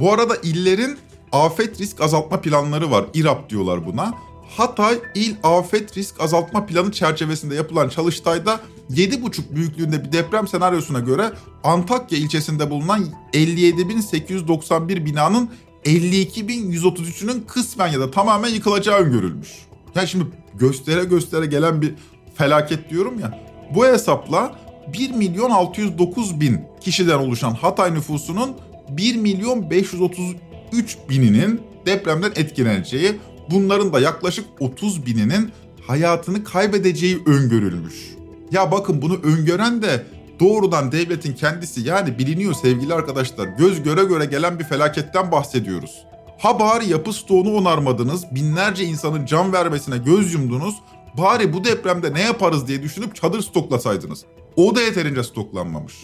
Bu 0.00 0.12
arada 0.12 0.36
illerin 0.42 0.98
afet 1.32 1.80
risk 1.80 2.00
azaltma 2.00 2.40
planları 2.40 2.90
var. 2.90 3.04
İRAP 3.14 3.50
diyorlar 3.50 3.86
buna. 3.86 4.14
Hatay 4.48 4.98
İl 5.14 5.34
Afet 5.42 5.96
Risk 5.96 6.20
Azaltma 6.20 6.66
Planı 6.66 6.92
çerçevesinde 6.92 7.54
yapılan 7.54 7.88
çalıştayda 7.88 8.60
7,5 8.90 9.54
büyüklüğünde 9.54 10.04
bir 10.04 10.12
deprem 10.12 10.48
senaryosuna 10.48 11.00
göre 11.00 11.32
Antakya 11.64 12.18
ilçesinde 12.18 12.70
bulunan 12.70 13.04
57.891 13.32 15.04
binanın 15.04 15.50
52.133'ünün 15.84 17.44
kısmen 17.48 17.88
ya 17.88 18.00
da 18.00 18.10
tamamen 18.10 18.48
yıkılacağı 18.48 18.98
öngörülmüş. 18.98 19.48
Yani 19.94 20.08
şimdi 20.08 20.24
göstere 20.54 21.04
göstere 21.04 21.46
gelen 21.46 21.82
bir 21.82 21.94
felaket 22.34 22.90
diyorum 22.90 23.20
ya. 23.20 23.38
Bu 23.74 23.86
hesapla 23.86 24.58
1 24.92 25.10
milyon 25.10 25.50
609 25.50 26.40
bin 26.40 26.60
kişiden 26.80 27.18
oluşan 27.18 27.54
Hatay 27.54 27.94
nüfusunun 27.94 28.56
1 28.88 29.16
milyon 29.16 29.70
533 29.70 30.98
bininin 31.08 31.60
depremden 31.86 32.32
etkileneceği, 32.36 33.12
bunların 33.50 33.92
da 33.92 34.00
yaklaşık 34.00 34.44
30 34.60 35.06
bininin 35.06 35.52
hayatını 35.86 36.44
kaybedeceği 36.44 37.22
öngörülmüş. 37.26 38.14
Ya 38.52 38.70
bakın 38.72 39.02
bunu 39.02 39.16
öngören 39.22 39.82
de 39.82 40.06
doğrudan 40.40 40.92
devletin 40.92 41.32
kendisi 41.32 41.80
yani 41.80 42.18
biliniyor 42.18 42.54
sevgili 42.54 42.94
arkadaşlar. 42.94 43.46
Göz 43.46 43.82
göre 43.82 44.04
göre 44.04 44.24
gelen 44.24 44.58
bir 44.58 44.64
felaketten 44.64 45.32
bahsediyoruz. 45.32 46.04
Ha 46.38 46.60
bari 46.60 46.88
yapı 46.88 47.12
stoğunu 47.12 47.54
onarmadınız, 47.54 48.24
binlerce 48.34 48.84
insanın 48.84 49.26
can 49.26 49.52
vermesine 49.52 49.98
göz 49.98 50.34
yumdunuz. 50.34 50.74
Bari 51.18 51.52
bu 51.52 51.64
depremde 51.64 52.14
ne 52.14 52.22
yaparız 52.22 52.68
diye 52.68 52.82
düşünüp 52.82 53.14
çadır 53.14 53.42
stoklasaydınız. 53.42 54.24
O 54.56 54.74
da 54.76 54.82
yeterince 54.82 55.22
stoklanmamış. 55.22 55.94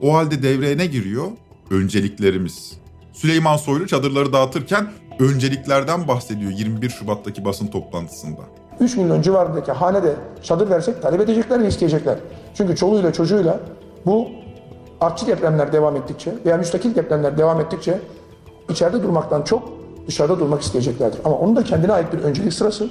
O 0.00 0.14
halde 0.14 0.42
devreye 0.42 0.78
ne 0.78 0.86
giriyor? 0.86 1.26
Önceliklerimiz. 1.70 2.72
Süleyman 3.12 3.56
Soylu 3.56 3.86
çadırları 3.86 4.32
dağıtırken 4.32 4.92
önceliklerden 5.20 6.08
bahsediyor 6.08 6.50
21 6.50 6.90
Şubat'taki 6.90 7.44
basın 7.44 7.66
toplantısında. 7.66 8.40
3 8.80 8.96
milyon 8.96 9.22
civarındaki 9.22 9.72
hanede 9.72 10.14
çadır 10.42 10.70
versek 10.70 11.02
talep 11.02 11.20
edecekler 11.20 11.62
ve 11.62 11.68
isteyecekler. 11.68 12.18
Çünkü 12.54 12.76
çoluğuyla 12.76 13.12
çocuğuyla 13.12 13.60
bu 14.06 14.28
artçı 15.00 15.26
depremler 15.26 15.72
devam 15.72 15.96
ettikçe 15.96 16.34
veya 16.46 16.56
müstakil 16.56 16.94
depremler 16.94 17.38
devam 17.38 17.60
ettikçe 17.60 18.00
içeride 18.68 19.02
durmaktan 19.02 19.42
çok 19.42 19.68
dışarıda 20.06 20.40
durmak 20.40 20.62
isteyeceklerdir. 20.62 21.20
Ama 21.24 21.38
onun 21.38 21.56
da 21.56 21.64
kendine 21.64 21.92
ait 21.92 22.12
bir 22.12 22.18
öncelik 22.18 22.52
sırası 22.52 22.88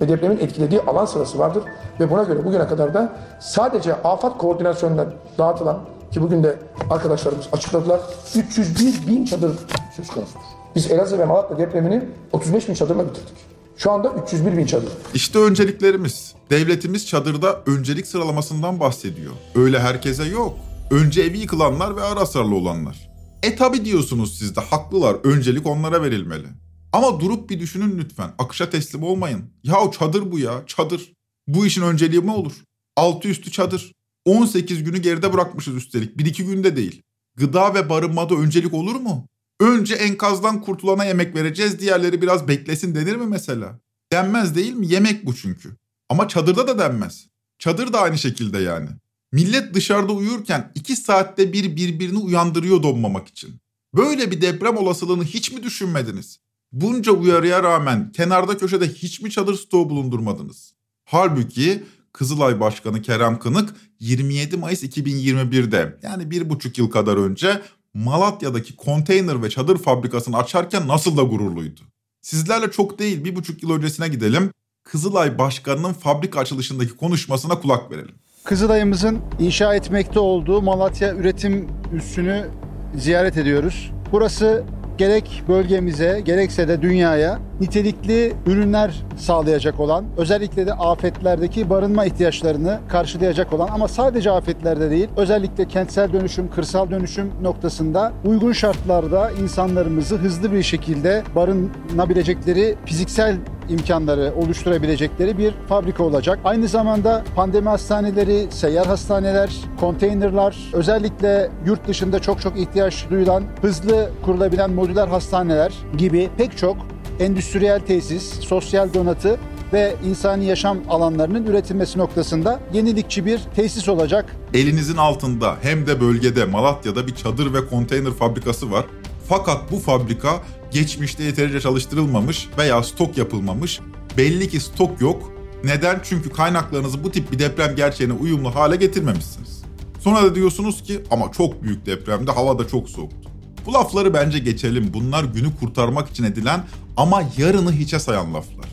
ve 0.00 0.08
depremin 0.08 0.38
etkilediği 0.38 0.80
alan 0.80 1.04
sırası 1.04 1.38
vardır. 1.38 1.62
Ve 2.00 2.10
buna 2.10 2.22
göre 2.22 2.44
bugüne 2.44 2.66
kadar 2.66 2.94
da 2.94 3.12
sadece 3.40 3.94
afet 3.94 4.38
koordinasyonundan 4.38 5.08
dağıtılan 5.38 5.78
ki 6.10 6.22
bugün 6.22 6.44
de 6.44 6.56
arkadaşlarımız 6.90 7.48
açıkladılar 7.52 8.00
301 8.36 9.06
bin 9.06 9.24
çadır 9.24 9.52
söz 9.96 10.10
konusudur. 10.10 10.61
Biz 10.74 10.90
Elazığ 10.90 11.18
ve 11.18 11.24
Malatya 11.24 11.58
depremini 11.58 12.04
35 12.32 12.68
bin 12.68 12.74
çadırla 12.74 13.10
bitirdik. 13.10 13.34
Şu 13.76 13.90
anda 13.90 14.14
301 14.26 14.56
bin 14.56 14.66
çadır. 14.66 14.92
İşte 15.14 15.38
önceliklerimiz. 15.38 16.34
Devletimiz 16.50 17.06
çadırda 17.06 17.62
öncelik 17.66 18.06
sıralamasından 18.06 18.80
bahsediyor. 18.80 19.32
Öyle 19.54 19.80
herkese 19.80 20.24
yok. 20.24 20.58
Önce 20.90 21.22
evi 21.22 21.38
yıkılanlar 21.38 21.96
ve 21.96 22.02
ağır 22.02 22.16
hasarlı 22.16 22.54
olanlar. 22.54 23.10
E 23.42 23.56
tabi 23.56 23.84
diyorsunuz 23.84 24.38
siz 24.38 24.56
de 24.56 24.60
haklılar. 24.60 25.16
Öncelik 25.24 25.66
onlara 25.66 26.02
verilmeli. 26.02 26.46
Ama 26.92 27.20
durup 27.20 27.50
bir 27.50 27.60
düşünün 27.60 27.98
lütfen. 27.98 28.30
Akışa 28.38 28.70
teslim 28.70 29.02
olmayın. 29.02 29.44
Ya 29.64 29.80
o 29.80 29.90
çadır 29.90 30.32
bu 30.32 30.38
ya. 30.38 30.62
Çadır. 30.66 31.12
Bu 31.46 31.66
işin 31.66 31.82
önceliği 31.82 32.20
mi 32.20 32.30
olur? 32.32 32.52
Altı 32.96 33.28
üstü 33.28 33.50
çadır. 33.50 33.92
18 34.24 34.84
günü 34.84 34.98
geride 34.98 35.32
bırakmışız 35.32 35.74
üstelik. 35.74 36.18
Bir 36.18 36.26
iki 36.26 36.44
günde 36.44 36.76
değil. 36.76 37.02
Gıda 37.36 37.74
ve 37.74 37.88
barınmada 37.88 38.34
öncelik 38.34 38.74
olur 38.74 38.94
mu? 38.94 39.26
Önce 39.60 39.94
enkazdan 39.94 40.60
kurtulana 40.60 41.04
yemek 41.04 41.34
vereceğiz, 41.34 41.80
diğerleri 41.80 42.22
biraz 42.22 42.48
beklesin 42.48 42.94
denir 42.94 43.16
mi 43.16 43.26
mesela? 43.26 43.80
Denmez 44.12 44.54
değil 44.54 44.72
mi? 44.72 44.86
Yemek 44.86 45.26
bu 45.26 45.34
çünkü. 45.34 45.76
Ama 46.08 46.28
çadırda 46.28 46.66
da 46.66 46.78
denmez. 46.78 47.26
Çadır 47.58 47.92
da 47.92 48.00
aynı 48.00 48.18
şekilde 48.18 48.58
yani. 48.58 48.88
Millet 49.32 49.74
dışarıda 49.74 50.12
uyurken 50.12 50.72
iki 50.74 50.96
saatte 50.96 51.52
bir 51.52 51.76
birbirini 51.76 52.18
uyandırıyor 52.18 52.82
donmamak 52.82 53.28
için. 53.28 53.60
Böyle 53.94 54.30
bir 54.30 54.40
deprem 54.40 54.76
olasılığını 54.76 55.24
hiç 55.24 55.52
mi 55.52 55.62
düşünmediniz? 55.62 56.38
Bunca 56.72 57.12
uyarıya 57.12 57.62
rağmen 57.62 58.12
kenarda 58.12 58.58
köşede 58.58 58.88
hiç 58.88 59.20
mi 59.20 59.30
çadır 59.30 59.54
stoğu 59.54 59.90
bulundurmadınız? 59.90 60.74
Halbuki 61.04 61.84
Kızılay 62.12 62.60
Başkanı 62.60 63.02
Kerem 63.02 63.38
Kınık 63.38 63.74
27 64.00 64.56
Mayıs 64.56 64.82
2021'de 64.84 65.98
yani 66.02 66.30
bir 66.30 66.50
buçuk 66.50 66.78
yıl 66.78 66.90
kadar 66.90 67.16
önce 67.16 67.62
Malatya'daki 67.94 68.76
konteyner 68.76 69.42
ve 69.42 69.50
çadır 69.50 69.78
fabrikasını 69.78 70.36
açarken 70.36 70.88
nasıl 70.88 71.16
da 71.16 71.22
gururluydu. 71.22 71.80
Sizlerle 72.20 72.70
çok 72.70 72.98
değil 72.98 73.24
bir 73.24 73.36
buçuk 73.36 73.62
yıl 73.62 73.70
öncesine 73.70 74.08
gidelim. 74.08 74.50
Kızılay 74.84 75.38
Başkanı'nın 75.38 75.92
fabrika 75.92 76.40
açılışındaki 76.40 76.96
konuşmasına 76.96 77.60
kulak 77.60 77.90
verelim. 77.90 78.14
Kızılay'ımızın 78.44 79.20
inşa 79.40 79.74
etmekte 79.74 80.20
olduğu 80.20 80.62
Malatya 80.62 81.14
Üretim 81.14 81.68
Üssü'nü 81.92 82.50
ziyaret 82.96 83.36
ediyoruz. 83.36 83.90
Burası 84.12 84.64
gerek 85.02 85.42
bölgemize 85.48 86.20
gerekse 86.24 86.68
de 86.68 86.82
dünyaya 86.82 87.38
nitelikli 87.60 88.32
ürünler 88.46 89.04
sağlayacak 89.16 89.80
olan, 89.80 90.04
özellikle 90.16 90.66
de 90.66 90.72
afetlerdeki 90.72 91.70
barınma 91.70 92.04
ihtiyaçlarını 92.04 92.78
karşılayacak 92.88 93.52
olan 93.52 93.68
ama 93.68 93.88
sadece 93.88 94.30
afetlerde 94.30 94.90
değil, 94.90 95.08
özellikle 95.16 95.68
kentsel 95.68 96.12
dönüşüm, 96.12 96.50
kırsal 96.50 96.90
dönüşüm 96.90 97.30
noktasında 97.42 98.12
uygun 98.24 98.52
şartlarda 98.52 99.30
insanlarımızı 99.30 100.16
hızlı 100.16 100.52
bir 100.52 100.62
şekilde 100.62 101.22
barınabilecekleri 101.36 102.74
fiziksel 102.84 103.36
imkanları 103.68 104.32
oluşturabilecekleri 104.36 105.38
bir 105.38 105.54
fabrika 105.68 106.02
olacak. 106.02 106.38
Aynı 106.44 106.68
zamanda 106.68 107.24
pandemi 107.36 107.68
hastaneleri, 107.68 108.46
seyyar 108.50 108.86
hastaneler, 108.86 109.56
konteynerlar, 109.80 110.56
özellikle 110.72 111.50
yurt 111.66 111.88
dışında 111.88 112.18
çok 112.18 112.40
çok 112.40 112.58
ihtiyaç 112.58 113.06
duyulan 113.10 113.44
hızlı 113.62 114.10
kurulabilen 114.24 114.70
modüler 114.70 115.08
hastaneler 115.08 115.72
gibi 115.98 116.30
pek 116.38 116.56
çok 116.58 116.76
endüstriyel 117.20 117.80
tesis, 117.80 118.40
sosyal 118.40 118.94
donatı 118.94 119.38
ve 119.72 119.94
insani 120.04 120.44
yaşam 120.44 120.78
alanlarının 120.88 121.46
üretilmesi 121.46 121.98
noktasında 121.98 122.60
yenilikçi 122.72 123.26
bir 123.26 123.40
tesis 123.56 123.88
olacak. 123.88 124.36
Elinizin 124.54 124.96
altında 124.96 125.56
hem 125.62 125.86
de 125.86 126.00
bölgede 126.00 126.44
Malatya'da 126.44 127.06
bir 127.06 127.14
çadır 127.14 127.54
ve 127.54 127.66
konteyner 127.66 128.12
fabrikası 128.12 128.72
var. 128.72 128.84
Fakat 129.28 129.72
bu 129.72 129.78
fabrika 129.78 130.30
geçmişte 130.72 131.24
yeterince 131.24 131.60
çalıştırılmamış 131.60 132.48
veya 132.58 132.82
stok 132.82 133.18
yapılmamış. 133.18 133.80
Belli 134.16 134.48
ki 134.48 134.60
stok 134.60 135.00
yok. 135.00 135.32
Neden? 135.64 136.00
Çünkü 136.04 136.30
kaynaklarınızı 136.30 137.04
bu 137.04 137.10
tip 137.10 137.32
bir 137.32 137.38
deprem 137.38 137.76
gerçeğine 137.76 138.12
uyumlu 138.12 138.54
hale 138.54 138.76
getirmemişsiniz. 138.76 139.62
Sonra 140.00 140.22
da 140.22 140.34
diyorsunuz 140.34 140.82
ki 140.82 141.00
ama 141.10 141.32
çok 141.32 141.62
büyük 141.62 141.86
depremde 141.86 142.30
hava 142.30 142.58
da 142.58 142.68
çok 142.68 142.88
soğuktu. 142.88 143.30
Bu 143.66 143.72
lafları 143.72 144.14
bence 144.14 144.38
geçelim. 144.38 144.90
Bunlar 144.94 145.24
günü 145.24 145.56
kurtarmak 145.60 146.10
için 146.10 146.24
edilen 146.24 146.64
ama 146.96 147.22
yarını 147.38 147.72
hiçe 147.72 147.98
sayan 147.98 148.34
laflar. 148.34 148.66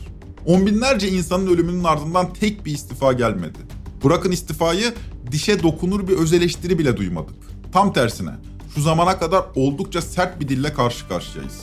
On 0.46 0.66
binlerce 0.66 1.08
insanın 1.08 1.46
ölümünün 1.46 1.84
ardından 1.84 2.32
tek 2.32 2.66
bir 2.66 2.72
istifa 2.72 3.12
gelmedi. 3.12 3.58
Bırakın 4.04 4.32
istifayı 4.32 4.94
dişe 5.30 5.62
dokunur 5.62 6.08
bir 6.08 6.16
öz 6.16 6.32
eleştiri 6.32 6.78
bile 6.78 6.96
duymadık. 6.96 7.36
Tam 7.72 7.92
tersine 7.92 8.30
şu 8.74 8.82
zamana 8.82 9.18
kadar 9.18 9.44
oldukça 9.54 10.02
sert 10.02 10.40
bir 10.40 10.48
dille 10.48 10.72
karşı 10.72 11.08
karşıyayız. 11.08 11.60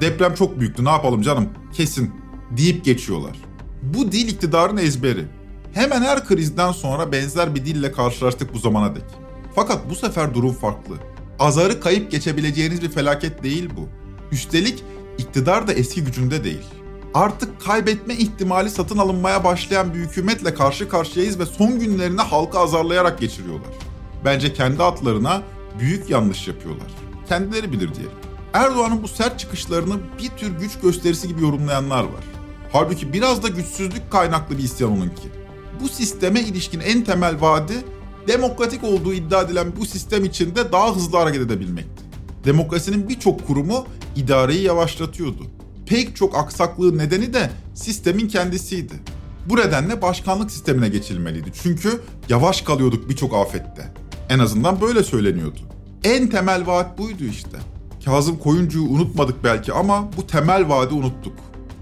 Deprem 0.00 0.34
çok 0.34 0.60
büyüktü 0.60 0.84
ne 0.84 0.90
yapalım 0.90 1.22
canım 1.22 1.48
kesin 1.72 2.10
deyip 2.50 2.84
geçiyorlar. 2.84 3.36
Bu 3.82 4.12
dil 4.12 4.28
iktidarın 4.28 4.76
ezberi. 4.76 5.24
Hemen 5.72 6.02
her 6.02 6.24
krizden 6.26 6.72
sonra 6.72 7.12
benzer 7.12 7.54
bir 7.54 7.64
dille 7.64 7.92
karşılaştık 7.92 8.54
bu 8.54 8.58
zamana 8.58 8.94
dek. 8.94 9.04
Fakat 9.54 9.90
bu 9.90 9.94
sefer 9.94 10.34
durum 10.34 10.52
farklı. 10.52 10.94
Azarı 11.38 11.80
kayıp 11.80 12.10
geçebileceğiniz 12.10 12.82
bir 12.82 12.88
felaket 12.88 13.42
değil 13.42 13.70
bu. 13.76 13.88
Üstelik 14.32 14.84
iktidar 15.18 15.66
da 15.66 15.72
eski 15.72 16.04
gücünde 16.04 16.44
değil. 16.44 16.66
Artık 17.14 17.60
kaybetme 17.60 18.14
ihtimali 18.14 18.70
satın 18.70 18.98
alınmaya 18.98 19.44
başlayan 19.44 19.94
bir 19.94 19.98
hükümetle 19.98 20.54
karşı 20.54 20.88
karşıyayız 20.88 21.38
ve 21.38 21.46
son 21.46 21.80
günlerini 21.80 22.20
halkı 22.20 22.58
azarlayarak 22.58 23.20
geçiriyorlar. 23.20 23.72
Bence 24.24 24.52
kendi 24.52 24.82
atlarına 24.82 25.42
büyük 25.78 26.10
yanlış 26.10 26.48
yapıyorlar. 26.48 26.88
Kendileri 27.28 27.72
bilir 27.72 27.94
diyelim. 27.94 28.29
Erdoğan'ın 28.52 29.02
bu 29.02 29.08
sert 29.08 29.38
çıkışlarını 29.38 29.96
bir 30.18 30.28
tür 30.28 30.58
güç 30.58 30.78
gösterisi 30.82 31.28
gibi 31.28 31.42
yorumlayanlar 31.42 32.04
var. 32.04 32.24
Halbuki 32.72 33.12
biraz 33.12 33.42
da 33.42 33.48
güçsüzlük 33.48 34.10
kaynaklı 34.10 34.58
bir 34.58 34.62
isyan 34.62 34.92
onunki. 34.92 35.28
Bu 35.80 35.88
sisteme 35.88 36.40
ilişkin 36.40 36.80
en 36.80 37.04
temel 37.04 37.40
vaadi 37.40 37.74
demokratik 38.28 38.84
olduğu 38.84 39.12
iddia 39.12 39.42
edilen 39.42 39.72
bu 39.80 39.86
sistem 39.86 40.24
içinde 40.24 40.72
daha 40.72 40.96
hızlı 40.96 41.18
hareket 41.18 41.40
edebilmekti. 41.40 42.04
Demokrasinin 42.44 43.08
birçok 43.08 43.46
kurumu 43.46 43.86
idareyi 44.16 44.62
yavaşlatıyordu. 44.62 45.46
Pek 45.86 46.16
çok 46.16 46.36
aksaklığın 46.36 46.98
nedeni 46.98 47.34
de 47.34 47.50
sistemin 47.74 48.28
kendisiydi. 48.28 48.94
Bu 49.46 49.56
nedenle 49.56 50.02
başkanlık 50.02 50.50
sistemine 50.50 50.88
geçilmeliydi. 50.88 51.50
Çünkü 51.62 52.00
yavaş 52.28 52.62
kalıyorduk 52.62 53.08
birçok 53.08 53.34
afette. 53.34 53.94
En 54.28 54.38
azından 54.38 54.80
böyle 54.80 55.02
söyleniyordu. 55.02 55.60
En 56.04 56.28
temel 56.28 56.66
vaat 56.66 56.98
buydu 56.98 57.24
işte. 57.24 57.58
Kazım 58.04 58.38
Koyuncu'yu 58.38 58.84
unutmadık 58.88 59.44
belki 59.44 59.72
ama 59.72 60.08
bu 60.16 60.26
temel 60.26 60.68
vaadi 60.68 60.94
unuttuk. 60.94 61.32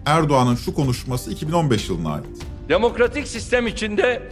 Erdoğan'ın 0.07 0.55
şu 0.55 0.75
konuşması 0.75 1.31
2015 1.31 1.89
yılına 1.89 2.13
ait. 2.13 2.27
Demokratik 2.69 3.29
sistem 3.29 3.67
içinde 3.67 4.23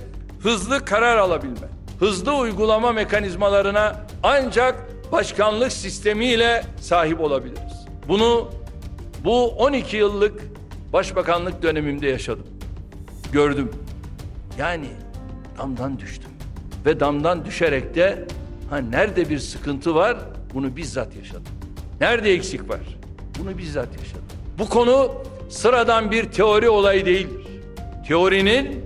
hızlı 0.41 0.85
karar 0.85 1.17
alabilme, 1.17 1.69
hızlı 1.99 2.37
uygulama 2.37 2.93
mekanizmalarına 2.93 4.07
ancak 4.23 4.87
başkanlık 5.13 5.73
sistemiyle 5.73 6.65
sahip 6.81 7.21
olabiliriz. 7.21 7.87
Bunu 8.09 8.49
bu 9.25 9.47
12 9.49 9.97
yıllık 9.97 10.43
başbakanlık 10.93 11.63
dönemimde 11.63 12.07
yaşadım. 12.07 12.47
Gördüm. 13.33 13.71
Yani 14.59 14.89
damdan 15.59 15.99
düştüm. 15.99 16.31
Ve 16.87 17.01
damdan 17.01 17.45
düşerek 17.45 17.95
de 17.95 18.29
ha 18.71 18.79
nerede 18.79 19.29
bir 19.31 19.39
sıkıntı 19.39 19.95
var 19.95 20.17
bunu 20.55 20.77
bizzat 20.77 21.17
yaşadım. 21.17 21.56
Nerede 22.01 22.33
eksik 22.33 22.69
var? 22.69 22.81
Bunu 23.39 23.59
bizzat 23.59 23.89
yaşadım. 23.99 24.25
Bu 24.59 24.69
konu 24.69 25.13
sıradan 25.49 26.11
bir 26.11 26.25
teori 26.25 26.69
olayı 26.69 27.07
değildir. 27.07 27.47
Teorinin 28.09 28.85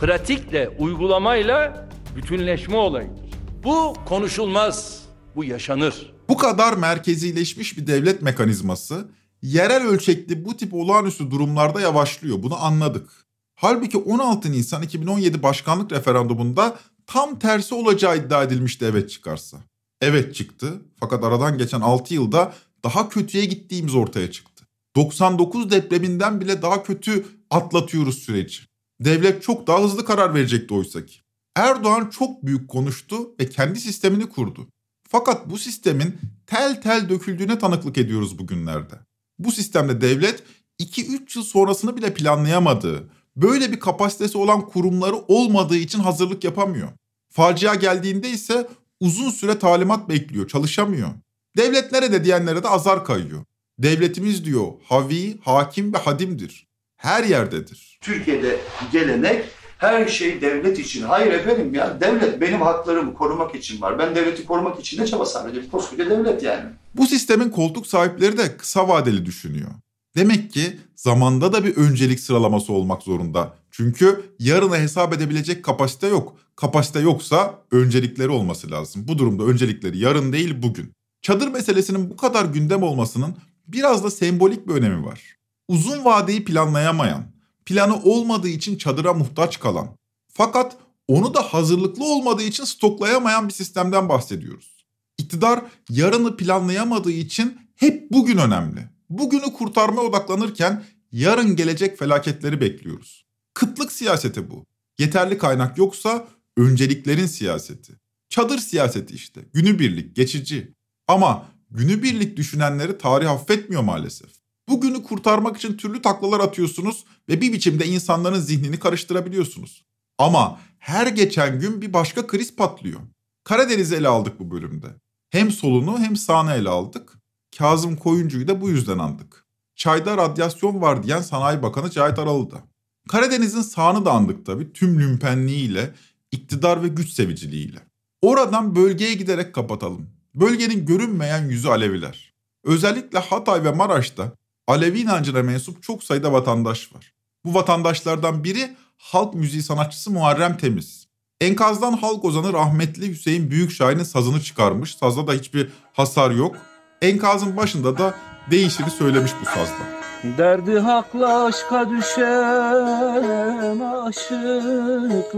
pratikle, 0.00 0.68
uygulamayla 0.68 1.88
bütünleşme 2.16 2.76
olayıdır. 2.76 3.30
Bu 3.64 3.94
konuşulmaz, 4.04 5.02
bu 5.36 5.44
yaşanır. 5.44 6.12
Bu 6.28 6.36
kadar 6.36 6.72
merkezileşmiş 6.72 7.78
bir 7.78 7.86
devlet 7.86 8.22
mekanizması 8.22 9.08
yerel 9.42 9.86
ölçekli 9.86 10.44
bu 10.44 10.56
tip 10.56 10.74
olağanüstü 10.74 11.30
durumlarda 11.30 11.80
yavaşlıyor. 11.80 12.42
Bunu 12.42 12.64
anladık. 12.64 13.10
Halbuki 13.54 13.98
16 13.98 14.52
Nisan 14.52 14.82
2017 14.82 15.42
başkanlık 15.42 15.92
referandumunda 15.92 16.76
tam 17.06 17.38
tersi 17.38 17.74
olacağı 17.74 18.16
iddia 18.16 18.42
edilmişti 18.42 18.84
evet 18.84 19.10
çıkarsa. 19.10 19.56
Evet 20.00 20.34
çıktı 20.34 20.82
fakat 21.00 21.24
aradan 21.24 21.58
geçen 21.58 21.80
6 21.80 22.14
yılda 22.14 22.54
daha 22.84 23.08
kötüye 23.08 23.44
gittiğimiz 23.44 23.94
ortaya 23.94 24.30
çıktı. 24.30 24.64
99 24.96 25.70
depreminden 25.70 26.40
bile 26.40 26.62
daha 26.62 26.82
kötü 26.82 27.26
atlatıyoruz 27.50 28.18
süreci. 28.18 28.62
Devlet 29.00 29.42
çok 29.42 29.66
daha 29.66 29.82
hızlı 29.82 30.04
karar 30.04 30.34
verecekti 30.34 30.74
oysa 30.74 31.06
ki. 31.06 31.20
Erdoğan 31.56 32.10
çok 32.10 32.46
büyük 32.46 32.68
konuştu 32.68 33.34
ve 33.40 33.48
kendi 33.48 33.80
sistemini 33.80 34.28
kurdu. 34.28 34.68
Fakat 35.08 35.50
bu 35.50 35.58
sistemin 35.58 36.18
tel 36.46 36.82
tel 36.82 37.08
döküldüğüne 37.08 37.58
tanıklık 37.58 37.98
ediyoruz 37.98 38.38
bugünlerde. 38.38 38.94
Bu 39.38 39.52
sistemde 39.52 40.00
devlet 40.00 40.42
2-3 40.80 41.38
yıl 41.38 41.44
sonrasını 41.44 41.96
bile 41.96 42.14
planlayamadığı, 42.14 43.10
böyle 43.36 43.72
bir 43.72 43.80
kapasitesi 43.80 44.38
olan 44.38 44.60
kurumları 44.66 45.16
olmadığı 45.16 45.76
için 45.76 45.98
hazırlık 45.98 46.44
yapamıyor. 46.44 46.88
Facia 47.32 47.74
geldiğinde 47.74 48.30
ise 48.30 48.68
uzun 49.00 49.30
süre 49.30 49.58
talimat 49.58 50.08
bekliyor, 50.08 50.48
çalışamıyor. 50.48 51.08
Devlet 51.56 51.92
nerede 51.92 52.24
diyenlere 52.24 52.62
de 52.62 52.68
azar 52.68 53.04
kayıyor. 53.04 53.44
Devletimiz 53.78 54.44
diyor 54.44 54.66
havi, 54.84 55.38
hakim 55.40 55.94
ve 55.94 55.98
hadimdir. 55.98 56.66
Her 56.96 57.24
yerdedir. 57.24 57.98
Türkiye'de 58.02 58.60
gelenek 58.92 59.44
her 59.78 60.08
şey 60.08 60.40
devlet 60.40 60.78
için. 60.78 61.02
Hayır 61.02 61.32
efendim 61.32 61.74
ya 61.74 62.00
devlet 62.00 62.40
benim 62.40 62.60
haklarımı 62.60 63.14
korumak 63.14 63.54
için 63.54 63.80
var. 63.80 63.98
Ben 63.98 64.14
devleti 64.14 64.46
korumak 64.46 64.80
için 64.80 64.98
de 64.98 65.06
çaba 65.06 65.26
sarf 65.26 65.48
ediyorum. 65.48 65.70
Koskoca 65.70 66.10
devlet 66.10 66.42
yani. 66.42 66.64
Bu 66.94 67.06
sistemin 67.06 67.50
koltuk 67.50 67.86
sahipleri 67.86 68.38
de 68.38 68.56
kısa 68.56 68.88
vadeli 68.88 69.26
düşünüyor. 69.26 69.70
Demek 70.16 70.52
ki 70.52 70.76
zamanda 70.94 71.52
da 71.52 71.64
bir 71.64 71.76
öncelik 71.76 72.20
sıralaması 72.20 72.72
olmak 72.72 73.02
zorunda. 73.02 73.54
Çünkü 73.76 74.34
yarını 74.38 74.76
hesap 74.76 75.12
edebilecek 75.12 75.64
kapasite 75.64 76.06
yok. 76.06 76.36
Kapasite 76.56 77.00
yoksa 77.00 77.62
öncelikleri 77.70 78.28
olması 78.28 78.70
lazım. 78.70 79.08
Bu 79.08 79.18
durumda 79.18 79.44
öncelikleri 79.44 79.98
yarın 79.98 80.32
değil 80.32 80.62
bugün. 80.62 80.92
Çadır 81.22 81.48
meselesinin 81.48 82.10
bu 82.10 82.16
kadar 82.16 82.44
gündem 82.44 82.82
olmasının 82.82 83.36
biraz 83.68 84.04
da 84.04 84.10
sembolik 84.10 84.68
bir 84.68 84.74
önemi 84.74 85.04
var. 85.04 85.36
Uzun 85.68 86.04
vadeyi 86.04 86.44
planlayamayan, 86.44 87.24
planı 87.66 88.02
olmadığı 88.02 88.48
için 88.48 88.78
çadıra 88.78 89.14
muhtaç 89.14 89.60
kalan, 89.60 89.88
fakat 90.32 90.76
onu 91.08 91.34
da 91.34 91.42
hazırlıklı 91.42 92.04
olmadığı 92.04 92.42
için 92.42 92.64
stoklayamayan 92.64 93.48
bir 93.48 93.54
sistemden 93.54 94.08
bahsediyoruz. 94.08 94.86
İktidar 95.18 95.64
yarını 95.90 96.36
planlayamadığı 96.36 97.12
için 97.12 97.58
hep 97.76 98.10
bugün 98.12 98.38
önemli. 98.38 98.80
Bugünü 99.10 99.52
kurtarmaya 99.52 100.08
odaklanırken 100.08 100.84
yarın 101.12 101.56
gelecek 101.56 101.98
felaketleri 101.98 102.60
bekliyoruz. 102.60 103.25
Kıtlık 103.56 103.92
siyaseti 103.92 104.50
bu. 104.50 104.66
Yeterli 104.98 105.38
kaynak 105.38 105.78
yoksa 105.78 106.28
önceliklerin 106.56 107.26
siyaseti. 107.26 107.92
Çadır 108.28 108.58
siyaseti 108.58 109.14
işte. 109.14 109.40
Günübirlik, 109.52 110.16
geçici. 110.16 110.74
Ama 111.08 111.46
günübirlik 111.70 112.36
düşünenleri 112.36 112.98
tarih 112.98 113.30
affetmiyor 113.30 113.82
maalesef. 113.82 114.30
Bugünü 114.68 115.02
kurtarmak 115.02 115.56
için 115.56 115.76
türlü 115.76 116.02
taklalar 116.02 116.40
atıyorsunuz 116.40 117.04
ve 117.28 117.40
bir 117.40 117.52
biçimde 117.52 117.86
insanların 117.86 118.40
zihnini 118.40 118.78
karıştırabiliyorsunuz. 118.78 119.84
Ama 120.18 120.60
her 120.78 121.06
geçen 121.06 121.60
gün 121.60 121.82
bir 121.82 121.92
başka 121.92 122.26
kriz 122.26 122.56
patlıyor. 122.56 123.00
Karadeniz'i 123.44 123.94
ele 123.94 124.08
aldık 124.08 124.40
bu 124.40 124.50
bölümde. 124.50 124.86
Hem 125.30 125.50
solunu 125.50 125.98
hem 125.98 126.16
sağını 126.16 126.52
ele 126.52 126.68
aldık. 126.68 127.18
Kazım 127.58 127.96
Koyuncu'yu 127.96 128.48
da 128.48 128.60
bu 128.60 128.68
yüzden 128.70 128.98
andık. 128.98 129.46
Çayda 129.76 130.16
radyasyon 130.16 130.80
var 130.80 131.02
diyen 131.02 131.20
Sanayi 131.20 131.62
Bakanı 131.62 131.90
Cahit 131.90 132.18
Aralı 132.18 132.50
da. 132.50 132.75
Karadeniz'in 133.08 133.62
sağını 133.62 134.04
da 134.04 134.12
andık 134.12 134.46
tabii 134.46 134.72
tüm 134.72 135.00
lümpenliğiyle, 135.00 135.94
iktidar 136.32 136.82
ve 136.82 136.88
güç 136.88 137.10
seviciliğiyle. 137.10 137.78
Oradan 138.22 138.76
bölgeye 138.76 139.14
giderek 139.14 139.54
kapatalım. 139.54 140.10
Bölgenin 140.34 140.86
görünmeyen 140.86 141.48
yüzü 141.48 141.68
Aleviler. 141.68 142.34
Özellikle 142.64 143.18
Hatay 143.18 143.64
ve 143.64 143.72
Maraş'ta 143.72 144.32
Alevi 144.68 145.00
inancına 145.00 145.42
mensup 145.42 145.82
çok 145.82 146.04
sayıda 146.04 146.32
vatandaş 146.32 146.94
var. 146.94 147.12
Bu 147.44 147.54
vatandaşlardan 147.54 148.44
biri 148.44 148.76
halk 148.96 149.34
müziği 149.34 149.62
sanatçısı 149.62 150.10
Muharrem 150.10 150.56
Temiz. 150.56 151.06
Enkazdan 151.40 151.92
halk 151.92 152.24
ozanı 152.24 152.52
rahmetli 152.52 153.08
Hüseyin 153.08 153.50
Büyükşahin'in 153.50 154.02
sazını 154.02 154.42
çıkarmış. 154.42 154.94
Sazda 154.94 155.26
da 155.26 155.32
hiçbir 155.32 155.68
hasar 155.92 156.30
yok. 156.30 156.56
Enkazın 157.02 157.56
başında 157.56 157.98
da 157.98 158.14
değişini 158.50 158.90
söylemiş 158.90 159.32
bu 159.40 159.44
sazla. 159.44 160.05
Derdi 160.24 160.78
hakla 160.78 161.44
aşka 161.44 161.90
düşen 161.90 163.80
aşıklar 163.80 165.36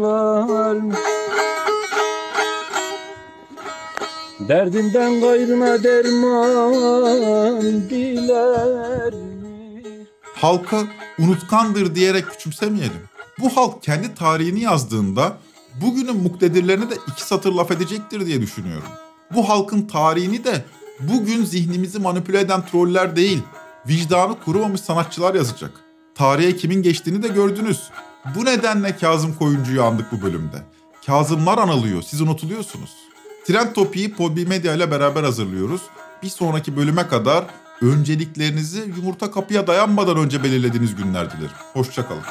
Derdinden 4.48 5.20
gayrına 5.20 5.82
derman 5.82 7.62
diler 7.90 9.14
Halka 10.34 10.78
unutkandır 11.18 11.94
diyerek 11.94 12.30
küçümsemeyelim. 12.30 13.08
Bu 13.38 13.56
halk 13.56 13.82
kendi 13.82 14.14
tarihini 14.14 14.60
yazdığında 14.60 15.36
bugünün 15.82 16.16
muktedirlerine 16.16 16.90
de 16.90 16.94
iki 17.12 17.22
satır 17.22 17.52
laf 17.52 17.70
edecektir 17.70 18.26
diye 18.26 18.40
düşünüyorum. 18.40 18.88
Bu 19.34 19.48
halkın 19.48 19.82
tarihini 19.82 20.44
de 20.44 20.64
bugün 21.00 21.44
zihnimizi 21.44 21.98
manipüle 21.98 22.40
eden 22.40 22.66
troller 22.66 23.16
değil, 23.16 23.42
vicdanı 23.88 24.40
kurumamış 24.40 24.80
sanatçılar 24.80 25.34
yazacak. 25.34 25.70
Tarihe 26.14 26.56
kimin 26.56 26.82
geçtiğini 26.82 27.22
de 27.22 27.28
gördünüz. 27.28 27.90
Bu 28.34 28.44
nedenle 28.44 28.96
Kazım 28.96 29.34
Koyuncu'yu 29.34 29.82
andık 29.82 30.12
bu 30.12 30.22
bölümde. 30.22 30.62
Kazımlar 31.06 31.58
anılıyor, 31.58 32.02
siz 32.02 32.20
unutuluyorsunuz. 32.20 32.90
Trend 33.46 33.72
Topi'yi 33.74 34.14
Podbi 34.14 34.46
Medya 34.46 34.74
ile 34.74 34.90
beraber 34.90 35.22
hazırlıyoruz. 35.22 35.80
Bir 36.22 36.28
sonraki 36.28 36.76
bölüme 36.76 37.08
kadar 37.08 37.44
önceliklerinizi 37.82 38.80
yumurta 38.96 39.30
kapıya 39.30 39.66
dayanmadan 39.66 40.16
önce 40.16 40.42
belirlediğiniz 40.44 40.96
günler 40.96 41.30
dilerim. 41.30 41.56
Hoşçakalın. 41.72 42.22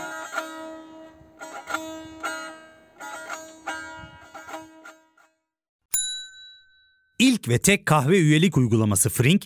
İlk 7.19 7.49
ve 7.49 7.59
tek 7.59 7.85
kahve 7.85 8.17
üyelik 8.19 8.57
uygulaması 8.57 9.09
Frink, 9.09 9.45